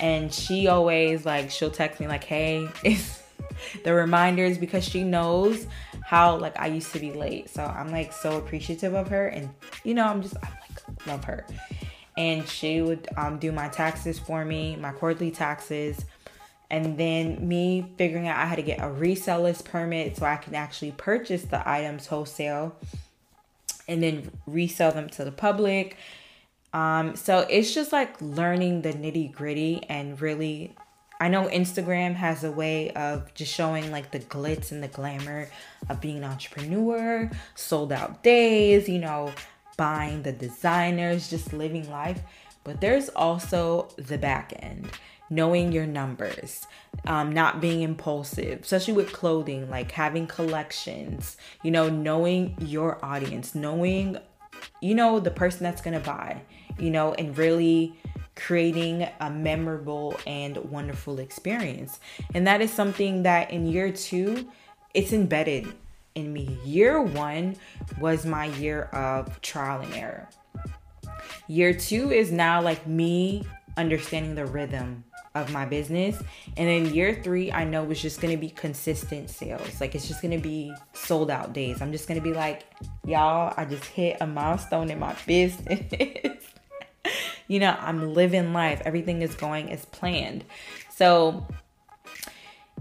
And 0.00 0.32
she 0.32 0.68
always 0.68 1.24
like 1.24 1.50
she'll 1.50 1.70
text 1.70 2.00
me 2.00 2.08
like, 2.08 2.24
"Hey, 2.24 2.68
the 3.84 3.94
reminders 3.94 4.58
because 4.58 4.84
she 4.84 5.04
knows 5.04 5.66
how 6.02 6.36
like 6.38 6.58
I 6.58 6.66
used 6.66 6.92
to 6.92 6.98
be 6.98 7.12
late." 7.12 7.50
So 7.50 7.62
I'm 7.62 7.90
like 7.90 8.12
so 8.12 8.38
appreciative 8.38 8.94
of 8.94 9.08
her 9.08 9.28
and 9.28 9.50
you 9.84 9.94
know, 9.94 10.06
I'm 10.06 10.22
just 10.22 10.36
I 10.38 10.48
like 10.48 11.06
love 11.06 11.24
her. 11.24 11.46
And 12.16 12.48
she 12.48 12.82
would 12.82 13.06
um, 13.16 13.38
do 13.38 13.52
my 13.52 13.68
taxes 13.68 14.18
for 14.18 14.44
me, 14.44 14.74
my 14.74 14.90
quarterly 14.90 15.30
taxes. 15.30 16.04
And 16.70 16.98
then 16.98 17.48
me 17.48 17.92
figuring 17.96 18.28
out 18.28 18.36
I 18.38 18.46
had 18.46 18.56
to 18.56 18.62
get 18.62 18.78
a 18.80 18.90
reseller's 18.90 19.62
permit 19.62 20.16
so 20.16 20.26
I 20.26 20.36
can 20.36 20.54
actually 20.54 20.92
purchase 20.92 21.42
the 21.42 21.66
items 21.68 22.06
wholesale 22.06 22.76
and 23.86 24.02
then 24.02 24.30
resell 24.46 24.92
them 24.92 25.08
to 25.10 25.24
the 25.24 25.32
public 25.32 25.96
um, 26.72 27.16
so 27.16 27.46
it's 27.48 27.72
just 27.72 27.92
like 27.92 28.20
learning 28.20 28.82
the 28.82 28.92
nitty 28.92 29.32
gritty 29.32 29.82
and 29.88 30.20
really 30.20 30.74
I 31.20 31.28
know 31.28 31.48
Instagram 31.48 32.14
has 32.14 32.44
a 32.44 32.52
way 32.52 32.92
of 32.92 33.34
just 33.34 33.52
showing 33.52 33.90
like 33.90 34.12
the 34.12 34.20
glitz 34.20 34.70
and 34.70 34.82
the 34.82 34.88
glamour 34.88 35.48
of 35.88 36.00
being 36.00 36.18
an 36.18 36.24
entrepreneur, 36.24 37.28
sold 37.56 37.92
out 37.92 38.22
days, 38.22 38.88
you 38.88 39.00
know, 39.00 39.32
buying 39.76 40.22
the 40.22 40.30
designers, 40.30 41.28
just 41.28 41.52
living 41.52 41.90
life. 41.90 42.20
But 42.62 42.80
there's 42.80 43.08
also 43.08 43.88
the 43.96 44.16
back 44.16 44.52
end, 44.60 44.88
knowing 45.30 45.72
your 45.72 45.86
numbers, 45.86 46.66
um, 47.06 47.32
not 47.32 47.60
being 47.60 47.82
impulsive, 47.82 48.60
especially 48.62 48.94
with 48.94 49.12
clothing, 49.12 49.68
like 49.70 49.92
having 49.92 50.26
collections, 50.26 51.36
you 51.62 51.70
know, 51.70 51.88
knowing 51.88 52.56
your 52.60 53.04
audience, 53.04 53.54
knowing, 53.54 54.16
you 54.80 54.94
know, 54.94 55.20
the 55.20 55.30
person 55.30 55.64
that's 55.64 55.82
gonna 55.82 56.00
buy 56.00 56.40
you 56.78 56.90
know, 56.90 57.14
and 57.14 57.36
really 57.36 57.94
creating 58.34 59.08
a 59.20 59.30
memorable 59.30 60.18
and 60.26 60.56
wonderful 60.70 61.18
experience. 61.18 62.00
And 62.34 62.46
that 62.46 62.60
is 62.60 62.72
something 62.72 63.24
that 63.24 63.50
in 63.50 63.66
year 63.66 63.90
two, 63.90 64.48
it's 64.94 65.12
embedded 65.12 65.66
in 66.14 66.32
me. 66.32 66.58
Year 66.64 67.02
one 67.02 67.56
was 68.00 68.24
my 68.24 68.46
year 68.46 68.84
of 68.84 69.40
trial 69.40 69.80
and 69.80 69.94
error. 69.94 70.28
Year 71.48 71.72
two 71.72 72.10
is 72.10 72.30
now 72.30 72.62
like 72.62 72.86
me 72.86 73.44
understanding 73.76 74.34
the 74.34 74.46
rhythm 74.46 75.04
of 75.42 75.52
my 75.52 75.64
business. 75.64 76.20
And 76.56 76.68
then 76.68 76.94
year 76.94 77.20
three, 77.22 77.52
I 77.52 77.64
know 77.64 77.84
was 77.84 78.00
just 78.00 78.20
gonna 78.20 78.36
be 78.36 78.50
consistent 78.50 79.30
sales. 79.30 79.80
Like 79.80 79.94
it's 79.94 80.08
just 80.08 80.22
gonna 80.22 80.38
be 80.38 80.72
sold 80.92 81.30
out 81.30 81.52
days. 81.52 81.80
I'm 81.80 81.92
just 81.92 82.08
gonna 82.08 82.20
be 82.20 82.32
like, 82.32 82.64
y'all, 83.04 83.54
I 83.56 83.64
just 83.64 83.84
hit 83.84 84.18
a 84.20 84.26
milestone 84.26 84.90
in 84.90 84.98
my 84.98 85.14
business. 85.26 86.44
you 87.48 87.60
know, 87.60 87.76
I'm 87.80 88.14
living 88.14 88.52
life. 88.52 88.82
Everything 88.84 89.22
is 89.22 89.34
going 89.34 89.70
as 89.70 89.84
planned. 89.86 90.44
So 90.90 91.46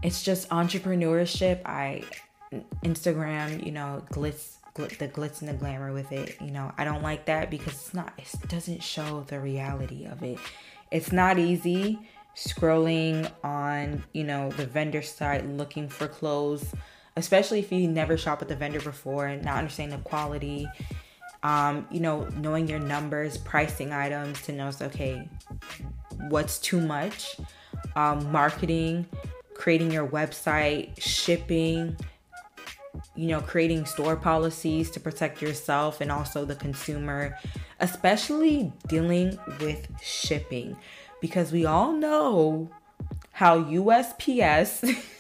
it's 0.04 0.24
just 0.24 0.50
entrepreneurship. 0.50 1.62
I 1.66 2.04
Instagram, 2.84 3.66
you 3.66 3.72
know, 3.72 4.04
glitz 4.12 4.54
the 4.78 5.08
glitz 5.08 5.42
and 5.42 5.50
the 5.50 5.54
glamour 5.54 5.92
with 5.92 6.12
it. 6.12 6.40
You 6.40 6.52
know, 6.52 6.72
I 6.78 6.84
don't 6.84 7.02
like 7.02 7.26
that 7.26 7.50
because 7.50 7.74
it's 7.74 7.94
not 7.94 8.14
it 8.18 8.30
doesn't 8.48 8.84
show 8.84 9.26
the 9.28 9.40
reality 9.40 10.06
of 10.06 10.22
it. 10.24 10.38
It's 10.92 11.12
not 11.12 11.40
easy 11.40 12.00
scrolling 12.38 13.30
on, 13.44 14.04
you 14.14 14.24
know, 14.24 14.52
the 14.52 14.66
vendor 14.66 15.02
site 15.02 15.46
looking 15.48 15.90
for 15.90 16.08
clothes, 16.08 16.64
especially 17.16 17.60
if 17.60 17.72
you 17.72 17.88
never 17.88 18.16
shop 18.16 18.44
at 18.44 18.48
the 18.48 18.56
vendor 18.56 18.80
before 18.80 19.26
and 19.26 19.44
not 19.44 19.58
understanding 19.58 19.98
the 19.98 20.04
quality. 20.04 20.68
Um, 21.42 21.88
you 21.92 22.00
know, 22.00 22.28
knowing 22.38 22.68
your 22.68 22.80
numbers, 22.80 23.38
pricing 23.38 23.92
items 23.92 24.42
to 24.44 24.52
know, 24.52 24.72
okay, 24.82 25.28
what's 26.30 26.60
too 26.60 26.80
much, 26.80 27.38
um, 27.96 28.32
marketing, 28.32 29.08
creating 29.56 29.92
your 29.92 30.08
website, 30.08 31.00
shipping, 31.00 31.96
you 33.16 33.28
know, 33.28 33.42
creating 33.42 33.86
store 33.86 34.16
policies 34.16 34.92
to 34.92 35.00
protect 35.00 35.42
yourself 35.42 36.02
and 36.02 36.12
also 36.12 36.46
the 36.46 36.56
consumer, 36.56 37.38
especially 37.80 38.72
dealing 38.88 39.40
with 39.60 39.88
shipping 40.02 40.76
because 41.22 41.52
we 41.52 41.66
all 41.66 41.94
know 41.94 42.70
how 43.32 43.64
USPS 43.64 44.96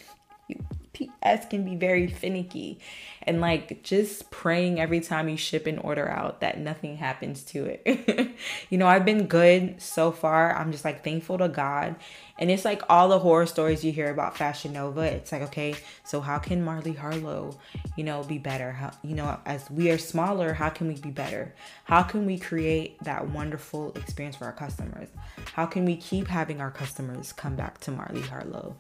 Can 1.50 1.64
be 1.64 1.76
very 1.76 2.08
finicky. 2.08 2.80
And 3.24 3.42
like 3.42 3.84
just 3.84 4.32
praying 4.32 4.80
every 4.80 5.02
time 5.02 5.28
you 5.28 5.36
ship 5.36 5.68
an 5.68 5.80
order 5.80 6.08
out 6.08 6.40
that 6.40 6.60
nothing 6.60 6.96
happens 6.96 7.44
to 7.46 7.66
it. 7.66 8.36
you 8.70 8.78
know, 8.78 8.88
I've 8.88 9.04
been 9.04 9.28
good 9.28 9.82
so 9.82 10.12
far. 10.12 10.56
I'm 10.56 10.72
just 10.72 10.86
like 10.86 11.04
thankful 11.04 11.38
to 11.40 11.50
God. 11.50 11.98
And 12.40 12.52
it's 12.52 12.64
like 12.64 12.82
all 12.90 13.10
the 13.10 13.20
horror 13.20 13.46
stories 13.46 13.84
you 13.84 13.92
hear 13.92 14.12
about 14.12 14.38
Fashion 14.38 14.74
Nova. 14.74 15.02
It's 15.02 15.32
like, 15.32 15.42
okay, 15.44 15.76
so 16.06 16.22
how 16.22 16.38
can 16.38 16.64
Marley 16.64 16.94
Harlow, 16.94 17.58
you 17.96 18.04
know, 18.04 18.24
be 18.24 18.38
better? 18.38 18.72
How, 18.72 18.92
you 19.04 19.16
know, 19.16 19.40
as 19.46 19.70
we 19.72 19.90
are 19.90 19.98
smaller, 19.98 20.54
how 20.54 20.70
can 20.70 20.88
we 20.88 20.96
be 20.96 21.10
better? 21.10 21.54
How 21.86 22.04
can 22.04 22.26
we 22.26 22.38
create 22.38 23.04
that 23.04 23.30
wonderful 23.30 23.92
experience 23.96 24.36
for 24.36 24.46
our 24.46 24.54
customers? 24.54 25.10
How 25.54 25.66
can 25.66 25.84
we 25.84 25.96
keep 25.98 26.28
having 26.28 26.62
our 26.62 26.72
customers 26.72 27.34
come 27.34 27.56
back 27.56 27.80
to 27.82 27.92
Marley 27.92 28.22
Harlow? 28.22 28.78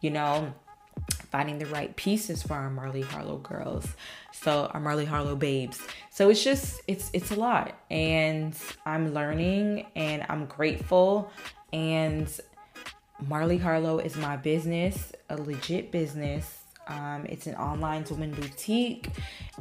You 0.00 0.10
know, 0.10 0.54
finding 1.30 1.58
the 1.58 1.66
right 1.66 1.94
pieces 1.96 2.42
for 2.42 2.54
our 2.54 2.70
Marley 2.70 3.02
Harlow 3.02 3.38
girls. 3.38 3.86
So 4.32 4.70
our 4.72 4.80
Marley 4.80 5.04
Harlow 5.04 5.36
babes. 5.36 5.80
So 6.10 6.30
it's 6.30 6.42
just 6.42 6.82
it's 6.86 7.10
it's 7.12 7.30
a 7.30 7.36
lot 7.36 7.74
and 7.90 8.56
I'm 8.84 9.14
learning 9.14 9.86
and 9.94 10.24
I'm 10.28 10.46
grateful 10.46 11.30
and 11.72 12.28
Marley 13.28 13.58
Harlow 13.58 13.98
is 13.98 14.16
my 14.16 14.36
business, 14.36 15.12
a 15.28 15.36
legit 15.36 15.90
business. 15.90 16.56
Um, 16.88 17.26
it's 17.28 17.46
an 17.46 17.54
online 17.54 18.04
woman 18.10 18.32
boutique, 18.32 19.10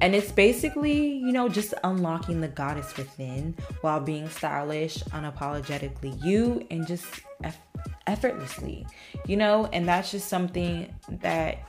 and 0.02 0.16
it's 0.16 0.32
basically, 0.32 1.18
you 1.18 1.32
know, 1.32 1.48
just 1.48 1.76
unlocking 1.84 2.42
the 2.42 2.48
goddess 2.48 2.98
within 2.98 3.56
while 3.82 4.00
being 4.00 4.28
stylish, 4.30 5.04
unapologetically 5.04 6.24
you, 6.24 6.66
and 6.72 6.88
just 6.88 7.06
eff- 7.44 7.60
effortlessly, 8.08 8.86
you 9.26 9.38
know. 9.38 9.68
And 9.72 9.88
that's 9.88 10.12
just 10.12 10.28
something 10.28 10.94
that 11.22 11.60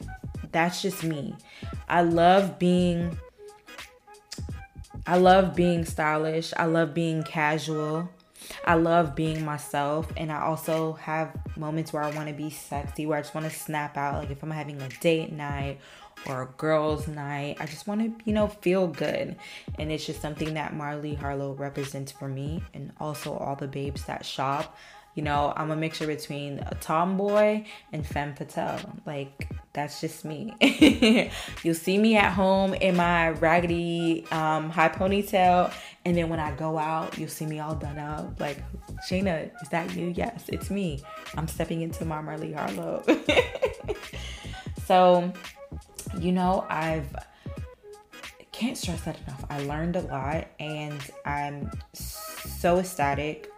that's 0.53 0.83
just 0.83 1.05
me. 1.05 1.35
I 1.89 2.03
love 2.03 2.59
being. 2.59 3.19
I 5.07 5.17
love 5.17 5.57
being 5.57 5.85
stylish. 5.85 6.53
I 6.57 6.67
love 6.67 6.95
being 6.95 7.23
casual. 7.23 8.09
I 8.65 8.75
love 8.75 9.15
being 9.15 9.45
myself, 9.45 10.13
and 10.17 10.31
I 10.31 10.41
also 10.43 10.95
have 10.95 11.33
moments 11.57 11.93
where 11.93 12.03
I 12.03 12.11
want 12.15 12.29
to 12.29 12.35
be 12.35 12.51
sexy, 12.51 13.07
where 13.07 13.19
I 13.19 13.23
just 13.23 13.35
want 13.35 13.51
to 13.51 13.57
snap 13.57 13.97
out. 13.97 14.15
Like 14.15 14.31
if 14.31 14.43
I'm 14.43 14.51
having 14.51 14.81
a 14.83 14.89
date 15.01 15.33
night 15.33 15.79
or 16.27 16.43
a 16.43 16.47
girls' 16.47 17.09
night, 17.09 17.57
I 17.61 17.67
just 17.67 17.87
want 17.87 18.01
to, 18.01 18.25
you 18.25 18.35
know, 18.35 18.49
feel 18.49 18.87
good. 18.87 19.37
And 19.79 19.91
it's 19.91 20.05
just 20.05 20.21
something 20.21 20.55
that 20.55 20.75
Marley 20.75 21.15
Harlow 21.15 21.55
represents 21.55 22.13
for 22.13 22.29
me, 22.29 22.63
and 22.75 22.93
also 22.99 23.35
all 23.35 23.57
the 23.57 23.69
babes 23.69 24.05
that 24.05 24.25
shop. 24.25 24.77
You 25.15 25.23
know, 25.23 25.53
I'm 25.57 25.71
a 25.71 25.77
mixture 25.77 26.07
between 26.07 26.61
a 26.61 26.75
tomboy 26.81 27.65
and 27.93 28.07
femme 28.07 28.35
fatale. 28.35 29.01
Like, 29.05 29.49
that's 29.73 30.01
just 30.01 30.25
me. 30.25 30.55
You'll 31.63 31.75
see 31.75 31.99
me 31.99 32.17
at 32.17 32.33
home 32.33 32.75
in 32.75 32.97
my 32.97 33.31
raggedy 33.31 34.25
um, 34.31 34.71
high 34.71 34.89
ponytail. 34.89 35.73
And 36.05 36.17
then 36.17 36.29
when 36.29 36.41
I 36.41 36.53
go 36.53 36.79
out, 36.79 37.19
you'll 37.19 37.29
see 37.29 37.45
me 37.45 37.61
all 37.61 37.75
done 37.75 37.99
up. 37.99 38.41
Like, 38.41 38.63
Shayna, 39.09 39.51
is 39.63 39.69
that 39.69 39.95
you? 39.95 40.13
Yes, 40.17 40.45
it's 40.49 40.71
me. 40.71 41.03
I'm 41.37 41.47
stepping 41.47 41.83
into 41.83 42.05
my 42.05 42.21
Marley 42.21 42.53
Harlow. 42.53 43.05
so, 44.87 45.31
you 46.19 46.33
know, 46.33 46.65
I've 46.69 47.15
can't 48.61 48.77
stress 48.77 49.01
that 49.03 49.19
enough. 49.27 49.45
I 49.49 49.63
learned 49.63 49.97
a 49.97 50.03
lot 50.03 50.49
and 50.59 51.01
I'm 51.25 51.71
so 51.95 52.79
ecstatic 52.79 53.51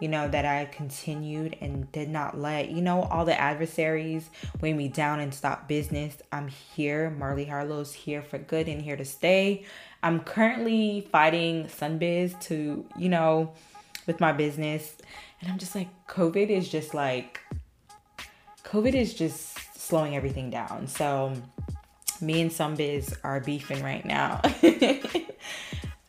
you 0.00 0.08
know, 0.08 0.28
that 0.28 0.44
I 0.44 0.66
continued 0.66 1.56
and 1.60 1.90
did 1.92 2.08
not 2.08 2.38
let, 2.38 2.70
you 2.70 2.82
know, 2.82 3.02
all 3.02 3.24
the 3.24 3.38
adversaries 3.38 4.28
weigh 4.60 4.72
me 4.72 4.88
down 4.88 5.20
and 5.20 5.32
stop 5.32 5.68
business. 5.68 6.16
I'm 6.32 6.48
here. 6.48 7.10
Marley 7.10 7.46
Harlow's 7.46 7.92
here 7.92 8.22
for 8.22 8.38
good 8.38 8.68
and 8.68 8.82
here 8.82 8.96
to 8.96 9.04
stay. 9.04 9.64
I'm 10.02 10.20
currently 10.20 11.08
fighting 11.10 11.64
Sunbiz 11.66 12.38
to, 12.42 12.84
you 12.96 13.08
know, 13.08 13.52
with 14.06 14.20
my 14.20 14.32
business. 14.32 14.96
And 15.40 15.50
I'm 15.50 15.58
just 15.58 15.74
like, 15.74 15.88
COVID 16.08 16.48
is 16.48 16.68
just 16.68 16.94
like, 16.94 17.40
COVID 18.64 18.94
is 18.94 19.14
just 19.14 19.58
slowing 19.78 20.16
everything 20.16 20.50
down. 20.50 20.86
So 20.88 21.32
me 22.20 22.40
and 22.40 22.50
Sunbiz 22.50 23.16
are 23.24 23.40
beefing 23.40 23.82
right 23.82 24.04
now. 24.04 24.40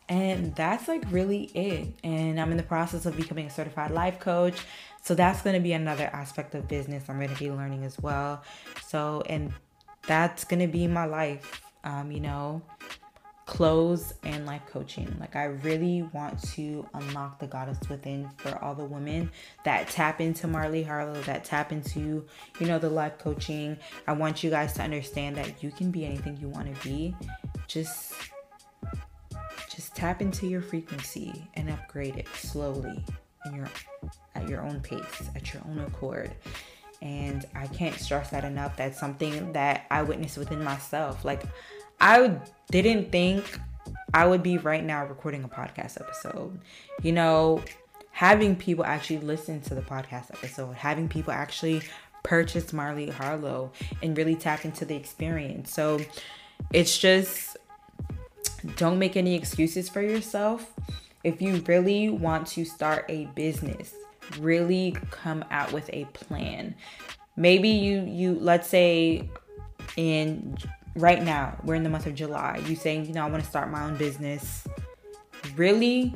And 0.09 0.55
that's 0.55 0.87
like 0.87 1.03
really 1.11 1.43
it. 1.53 1.93
And 2.03 2.39
I'm 2.39 2.51
in 2.51 2.57
the 2.57 2.63
process 2.63 3.05
of 3.05 3.17
becoming 3.17 3.47
a 3.47 3.49
certified 3.49 3.91
life 3.91 4.19
coach. 4.19 4.55
So 5.03 5.15
that's 5.15 5.41
going 5.41 5.55
to 5.55 5.61
be 5.61 5.73
another 5.73 6.09
aspect 6.13 6.55
of 6.55 6.67
business 6.67 7.03
I'm 7.09 7.17
going 7.17 7.33
to 7.33 7.39
be 7.39 7.51
learning 7.51 7.83
as 7.83 7.99
well. 7.99 8.43
So, 8.85 9.23
and 9.25 9.53
that's 10.05 10.45
going 10.45 10.61
to 10.61 10.67
be 10.67 10.87
my 10.87 11.05
life, 11.05 11.61
um, 11.83 12.11
you 12.11 12.21
know, 12.21 12.61
clothes 13.45 14.13
and 14.23 14.45
life 14.45 14.61
coaching. 14.69 15.13
Like, 15.19 15.35
I 15.35 15.45
really 15.45 16.03
want 16.13 16.41
to 16.53 16.87
unlock 16.93 17.39
the 17.39 17.47
goddess 17.47 17.79
within 17.89 18.29
for 18.37 18.61
all 18.63 18.75
the 18.75 18.85
women 18.85 19.31
that 19.63 19.87
tap 19.89 20.21
into 20.21 20.47
Marley 20.47 20.83
Harlow, 20.83 21.21
that 21.21 21.45
tap 21.45 21.71
into, 21.71 22.25
you 22.59 22.67
know, 22.67 22.79
the 22.79 22.89
life 22.89 23.17
coaching. 23.17 23.77
I 24.05 24.13
want 24.13 24.43
you 24.43 24.49
guys 24.49 24.73
to 24.73 24.83
understand 24.83 25.37
that 25.37 25.63
you 25.63 25.71
can 25.71 25.91
be 25.91 26.05
anything 26.05 26.37
you 26.37 26.49
want 26.49 26.73
to 26.73 26.87
be. 26.87 27.15
Just 27.67 28.13
just 29.77 29.95
tap 29.95 30.23
into 30.23 30.47
your 30.47 30.61
frequency 30.61 31.47
and 31.53 31.69
upgrade 31.69 32.15
it 32.15 32.27
slowly 32.29 33.05
in 33.45 33.53
your 33.53 33.69
at 34.33 34.49
your 34.49 34.61
own 34.63 34.81
pace, 34.81 35.29
at 35.35 35.53
your 35.53 35.61
own 35.67 35.77
accord. 35.79 36.31
And 37.03 37.45
I 37.53 37.67
can't 37.67 37.93
stress 37.93 38.31
that 38.31 38.43
enough. 38.43 38.75
That's 38.75 38.99
something 38.99 39.53
that 39.53 39.85
I 39.91 40.01
witnessed 40.01 40.35
within 40.35 40.63
myself. 40.63 41.23
Like 41.23 41.43
I 42.01 42.39
didn't 42.71 43.11
think 43.11 43.59
I 44.15 44.25
would 44.25 44.41
be 44.41 44.57
right 44.57 44.83
now 44.83 45.05
recording 45.05 45.43
a 45.43 45.47
podcast 45.47 46.01
episode. 46.01 46.59
You 47.03 47.11
know, 47.11 47.63
having 48.09 48.55
people 48.55 48.83
actually 48.83 49.19
listen 49.19 49.61
to 49.61 49.75
the 49.75 49.81
podcast 49.81 50.31
episode, 50.31 50.73
having 50.73 51.07
people 51.07 51.33
actually 51.33 51.83
purchase 52.23 52.73
Marley 52.73 53.11
Harlow 53.11 53.71
and 54.01 54.17
really 54.17 54.35
tap 54.35 54.65
into 54.65 54.85
the 54.85 54.95
experience. 54.95 55.71
So 55.71 55.99
it's 56.73 56.97
just 56.97 57.57
don't 58.75 58.99
make 58.99 59.15
any 59.15 59.35
excuses 59.35 59.89
for 59.89 60.01
yourself. 60.01 60.73
If 61.23 61.41
you 61.41 61.63
really 61.67 62.09
want 62.09 62.47
to 62.47 62.65
start 62.65 63.05
a 63.09 63.25
business, 63.35 63.93
really 64.39 64.95
come 65.11 65.43
out 65.51 65.71
with 65.71 65.89
a 65.93 66.05
plan. 66.05 66.75
Maybe 67.35 67.69
you 67.69 68.01
you 68.01 68.37
let's 68.39 68.67
say 68.67 69.29
in 69.95 70.57
right 70.95 71.23
now, 71.23 71.57
we're 71.63 71.75
in 71.75 71.83
the 71.83 71.89
month 71.89 72.07
of 72.07 72.15
July. 72.15 72.61
You 72.65 72.75
saying, 72.75 73.05
you 73.05 73.13
know, 73.13 73.25
I 73.25 73.29
want 73.29 73.43
to 73.43 73.49
start 73.49 73.69
my 73.69 73.83
own 73.83 73.97
business. 73.97 74.67
Really 75.55 76.13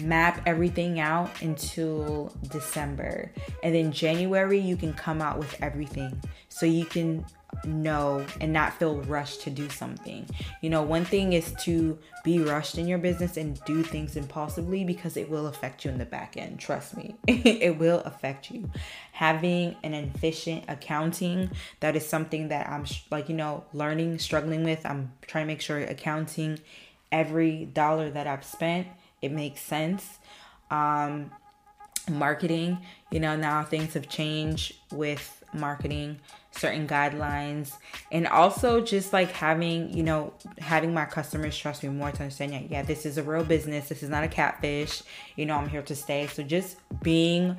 map 0.00 0.42
everything 0.46 1.00
out 1.00 1.30
until 1.42 2.32
December. 2.50 3.32
And 3.62 3.74
then 3.74 3.90
January 3.92 4.58
you 4.58 4.76
can 4.76 4.92
come 4.92 5.22
out 5.22 5.38
with 5.38 5.56
everything. 5.62 6.20
So 6.48 6.66
you 6.66 6.84
can 6.84 7.24
know 7.64 8.26
and 8.40 8.52
not 8.52 8.74
feel 8.74 8.96
rushed 9.02 9.42
to 9.42 9.50
do 9.50 9.68
something. 9.68 10.28
You 10.60 10.70
know, 10.70 10.82
one 10.82 11.04
thing 11.04 11.32
is 11.32 11.54
to 11.62 11.98
be 12.24 12.40
rushed 12.40 12.78
in 12.78 12.86
your 12.86 12.98
business 12.98 13.36
and 13.36 13.62
do 13.64 13.82
things 13.82 14.16
impulsively 14.16 14.84
because 14.84 15.16
it 15.16 15.30
will 15.30 15.46
affect 15.46 15.84
you 15.84 15.90
in 15.90 15.98
the 15.98 16.04
back 16.04 16.36
end. 16.36 16.58
Trust 16.58 16.96
me, 16.96 17.14
it 17.26 17.78
will 17.78 18.00
affect 18.00 18.50
you. 18.50 18.70
Having 19.12 19.76
an 19.82 19.94
efficient 19.94 20.64
accounting, 20.68 21.50
that 21.80 21.96
is 21.96 22.06
something 22.06 22.48
that 22.48 22.68
I'm 22.68 22.84
like, 23.10 23.28
you 23.28 23.36
know, 23.36 23.64
learning, 23.72 24.18
struggling 24.18 24.64
with. 24.64 24.84
I'm 24.84 25.12
trying 25.22 25.44
to 25.44 25.48
make 25.48 25.60
sure 25.60 25.78
accounting 25.78 26.58
every 27.10 27.66
dollar 27.66 28.10
that 28.10 28.26
I've 28.26 28.44
spent, 28.44 28.88
it 29.20 29.30
makes 29.30 29.60
sense. 29.60 30.18
Um, 30.70 31.30
marketing, 32.10 32.78
you 33.10 33.20
know, 33.20 33.36
now 33.36 33.62
things 33.62 33.94
have 33.94 34.08
changed 34.08 34.74
with 34.90 35.44
marketing 35.52 36.18
certain 36.52 36.86
guidelines. 36.86 37.72
And 38.10 38.26
also 38.26 38.80
just 38.80 39.12
like 39.12 39.32
having 39.32 39.92
you 39.96 40.02
know 40.02 40.34
having 40.58 40.94
my 40.94 41.04
customers 41.04 41.56
trust 41.56 41.82
me 41.82 41.88
more 41.88 42.10
to 42.10 42.22
understand 42.22 42.52
that 42.52 42.70
yeah 42.70 42.82
this 42.82 43.04
is 43.04 43.18
a 43.18 43.22
real 43.22 43.44
business. 43.44 43.88
This 43.88 44.02
is 44.02 44.10
not 44.10 44.24
a 44.24 44.28
catfish. 44.28 45.02
You 45.36 45.46
know 45.46 45.56
i'm 45.56 45.68
here 45.68 45.82
to 45.82 45.94
stay. 45.94 46.26
So 46.26 46.42
just 46.42 46.76
being 47.02 47.56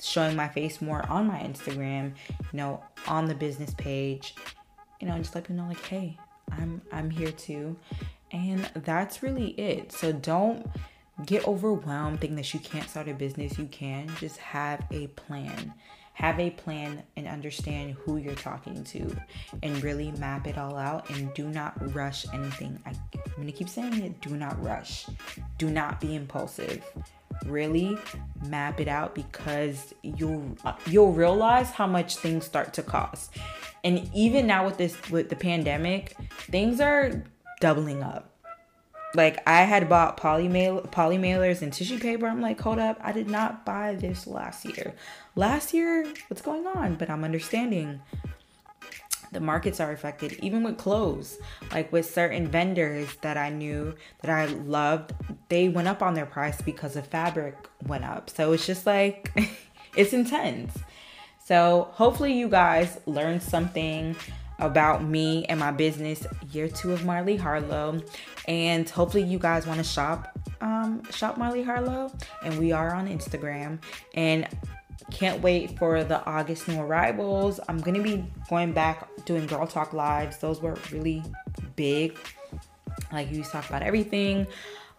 showing 0.00 0.36
my 0.36 0.48
face 0.48 0.80
more 0.80 1.04
on 1.08 1.26
my 1.26 1.38
instagram 1.38 2.12
you 2.52 2.58
know 2.58 2.84
on 3.08 3.24
the 3.24 3.34
business 3.34 3.72
page 3.74 4.34
you 5.00 5.08
know 5.08 5.16
just 5.16 5.34
let 5.34 5.42
people 5.42 5.56
know 5.56 5.66
like 5.66 5.82
hey 5.86 6.16
i'm 6.52 6.82
i'm 6.92 7.10
here 7.10 7.32
too. 7.32 7.76
And 8.32 8.68
that's 8.74 9.22
really 9.22 9.50
it. 9.50 9.92
So 9.92 10.12
don't 10.12 10.68
get 11.24 11.46
overwhelmed 11.46 12.20
thinking 12.20 12.36
that 12.36 12.52
you 12.52 12.60
can't 12.60 12.88
start 12.88 13.08
a 13.08 13.14
business. 13.14 13.58
You 13.58 13.66
can. 13.66 14.10
Just 14.18 14.38
have 14.38 14.84
a 14.90 15.06
plan 15.08 15.72
have 16.16 16.40
a 16.40 16.48
plan 16.48 17.02
and 17.16 17.28
understand 17.28 17.92
who 17.92 18.16
you're 18.16 18.34
talking 18.34 18.82
to 18.82 19.14
and 19.62 19.82
really 19.82 20.10
map 20.12 20.46
it 20.46 20.56
all 20.56 20.74
out 20.78 21.10
and 21.10 21.32
do 21.34 21.46
not 21.46 21.94
rush 21.94 22.24
anything. 22.32 22.80
I, 22.86 22.90
am 22.90 22.96
gonna 23.36 23.52
keep 23.52 23.68
saying 23.68 24.02
it 24.02 24.18
do 24.22 24.34
not 24.34 24.60
rush, 24.64 25.04
do 25.58 25.68
not 25.68 26.00
be 26.00 26.14
impulsive. 26.14 26.82
really 27.44 27.98
map 28.48 28.80
it 28.80 28.88
out 28.88 29.14
because 29.14 29.92
you'll 30.02 30.56
you'll 30.86 31.12
realize 31.12 31.70
how 31.70 31.86
much 31.86 32.16
things 32.16 32.46
start 32.46 32.72
to 32.72 32.82
cost. 32.82 33.34
And 33.84 34.10
even 34.14 34.46
now 34.46 34.64
with 34.64 34.78
this 34.78 34.96
with 35.10 35.28
the 35.28 35.36
pandemic, 35.36 36.16
things 36.50 36.80
are 36.80 37.22
doubling 37.60 38.02
up. 38.02 38.35
Like 39.16 39.42
I 39.48 39.62
had 39.62 39.88
bought 39.88 40.18
poly 40.18 40.46
mail 40.46 40.82
poly 40.82 41.16
mailers 41.16 41.62
and 41.62 41.72
tissue 41.72 41.98
paper. 41.98 42.26
I'm 42.26 42.42
like, 42.42 42.60
hold 42.60 42.78
up, 42.78 42.98
I 43.02 43.12
did 43.12 43.28
not 43.28 43.64
buy 43.64 43.94
this 43.94 44.26
last 44.26 44.64
year. 44.66 44.94
Last 45.34 45.72
year, 45.72 46.06
what's 46.28 46.42
going 46.42 46.66
on? 46.66 46.96
But 46.96 47.08
I'm 47.08 47.24
understanding 47.24 48.00
the 49.32 49.40
markets 49.40 49.80
are 49.80 49.90
affected 49.92 50.32
even 50.34 50.62
with 50.62 50.78
clothes 50.78 51.38
like 51.72 51.92
with 51.92 52.08
certain 52.08 52.46
vendors 52.46 53.16
that 53.22 53.36
i 53.36 53.50
knew 53.50 53.94
that 54.22 54.30
i 54.30 54.46
loved 54.46 55.12
they 55.48 55.68
went 55.68 55.88
up 55.88 56.00
on 56.00 56.14
their 56.14 56.24
price 56.24 56.60
because 56.62 56.94
the 56.94 57.02
fabric 57.02 57.54
went 57.86 58.04
up 58.04 58.30
so 58.30 58.52
it's 58.52 58.64
just 58.64 58.86
like 58.86 59.30
it's 59.96 60.12
intense 60.12 60.78
so 61.44 61.88
hopefully 61.92 62.32
you 62.32 62.48
guys 62.48 62.98
learned 63.04 63.42
something 63.42 64.14
about 64.58 65.04
me 65.04 65.44
and 65.46 65.60
my 65.60 65.70
business 65.70 66.26
year 66.50 66.68
two 66.68 66.92
of 66.92 67.04
marley 67.04 67.36
harlow 67.36 68.00
and 68.48 68.88
hopefully 68.88 69.22
you 69.22 69.38
guys 69.38 69.66
want 69.66 69.78
to 69.78 69.84
shop 69.84 70.38
um 70.60 71.02
shop 71.10 71.36
marley 71.36 71.62
harlow 71.62 72.10
and 72.42 72.58
we 72.58 72.72
are 72.72 72.94
on 72.94 73.06
instagram 73.06 73.78
and 74.14 74.48
can't 75.10 75.40
wait 75.42 75.78
for 75.78 76.02
the 76.04 76.24
August 76.24 76.68
new 76.68 76.80
arrivals. 76.80 77.60
I'm 77.68 77.78
gonna 77.78 78.02
be 78.02 78.24
going 78.48 78.72
back 78.72 79.08
doing 79.24 79.46
Girl 79.46 79.66
Talk 79.66 79.92
lives. 79.92 80.38
Those 80.38 80.60
were 80.60 80.76
really 80.90 81.22
big. 81.76 82.18
Like 83.12 83.30
you 83.30 83.44
talk 83.44 83.68
about 83.68 83.82
everything. 83.82 84.46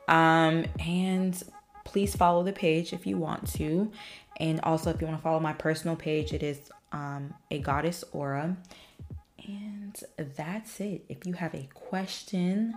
Um, 0.08 0.66
and 0.80 1.42
please 1.84 2.16
follow 2.16 2.44
the 2.44 2.54
page 2.54 2.94
if 2.94 3.06
you 3.06 3.18
want 3.18 3.52
to. 3.56 3.92
And 4.38 4.62
also 4.62 4.92
if 4.92 5.02
you 5.02 5.08
want 5.08 5.20
to 5.20 5.24
follow 5.24 5.40
my 5.40 5.54
personal 5.54 5.96
page, 5.96 6.34
it 6.34 6.44
is 6.44 6.60
um 6.92 7.34
a 7.52 7.60
goddess 7.60 8.04
aura. 8.12 8.56
And 9.48 9.98
that's 10.36 10.80
it. 10.82 11.06
If 11.08 11.26
you 11.26 11.34
have 11.34 11.54
a 11.54 11.68
question 11.74 12.76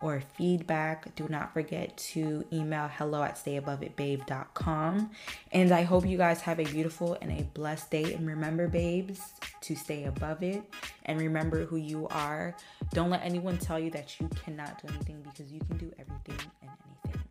or 0.00 0.22
feedback, 0.36 1.14
do 1.14 1.26
not 1.28 1.52
forget 1.52 1.96
to 1.96 2.44
email 2.52 2.88
hello 2.88 3.22
at 3.22 3.36
stayaboveitbabe.com. 3.36 5.10
And 5.52 5.72
I 5.72 5.82
hope 5.82 6.06
you 6.06 6.18
guys 6.18 6.40
have 6.42 6.58
a 6.58 6.64
beautiful 6.64 7.16
and 7.20 7.32
a 7.32 7.44
blessed 7.44 7.90
day. 7.90 8.14
And 8.14 8.26
remember, 8.26 8.68
babes, 8.68 9.20
to 9.62 9.74
stay 9.76 10.04
above 10.04 10.42
it 10.42 10.62
and 11.04 11.20
remember 11.20 11.64
who 11.64 11.76
you 11.76 12.08
are. 12.08 12.56
Don't 12.92 13.10
let 13.10 13.22
anyone 13.22 13.58
tell 13.58 13.78
you 13.78 13.90
that 13.90 14.18
you 14.18 14.28
cannot 14.44 14.82
do 14.82 14.92
anything 14.94 15.22
because 15.22 15.52
you 15.52 15.60
can 15.60 15.76
do 15.76 15.92
everything 15.98 16.50
and 16.62 16.70
anything. 17.04 17.22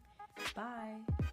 Bye. 0.55 1.25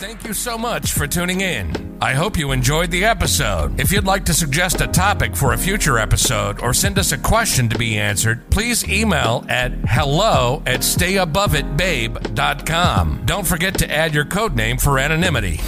Thank 0.00 0.24
you 0.24 0.32
so 0.32 0.56
much 0.56 0.94
for 0.94 1.06
tuning 1.06 1.42
in. 1.42 1.98
I 2.00 2.14
hope 2.14 2.38
you 2.38 2.52
enjoyed 2.52 2.90
the 2.90 3.04
episode. 3.04 3.78
If 3.78 3.92
you'd 3.92 4.06
like 4.06 4.24
to 4.24 4.32
suggest 4.32 4.80
a 4.80 4.86
topic 4.86 5.36
for 5.36 5.52
a 5.52 5.58
future 5.58 5.98
episode 5.98 6.62
or 6.62 6.72
send 6.72 6.98
us 6.98 7.12
a 7.12 7.18
question 7.18 7.68
to 7.68 7.76
be 7.76 7.98
answered, 7.98 8.48
please 8.48 8.88
email 8.88 9.44
at 9.50 9.72
hello 9.86 10.62
at 10.64 10.80
stayaboveitbabe.com. 10.80 13.22
Don't 13.26 13.46
forget 13.46 13.76
to 13.76 13.92
add 13.92 14.14
your 14.14 14.24
code 14.24 14.56
name 14.56 14.78
for 14.78 14.98
anonymity. 14.98 15.60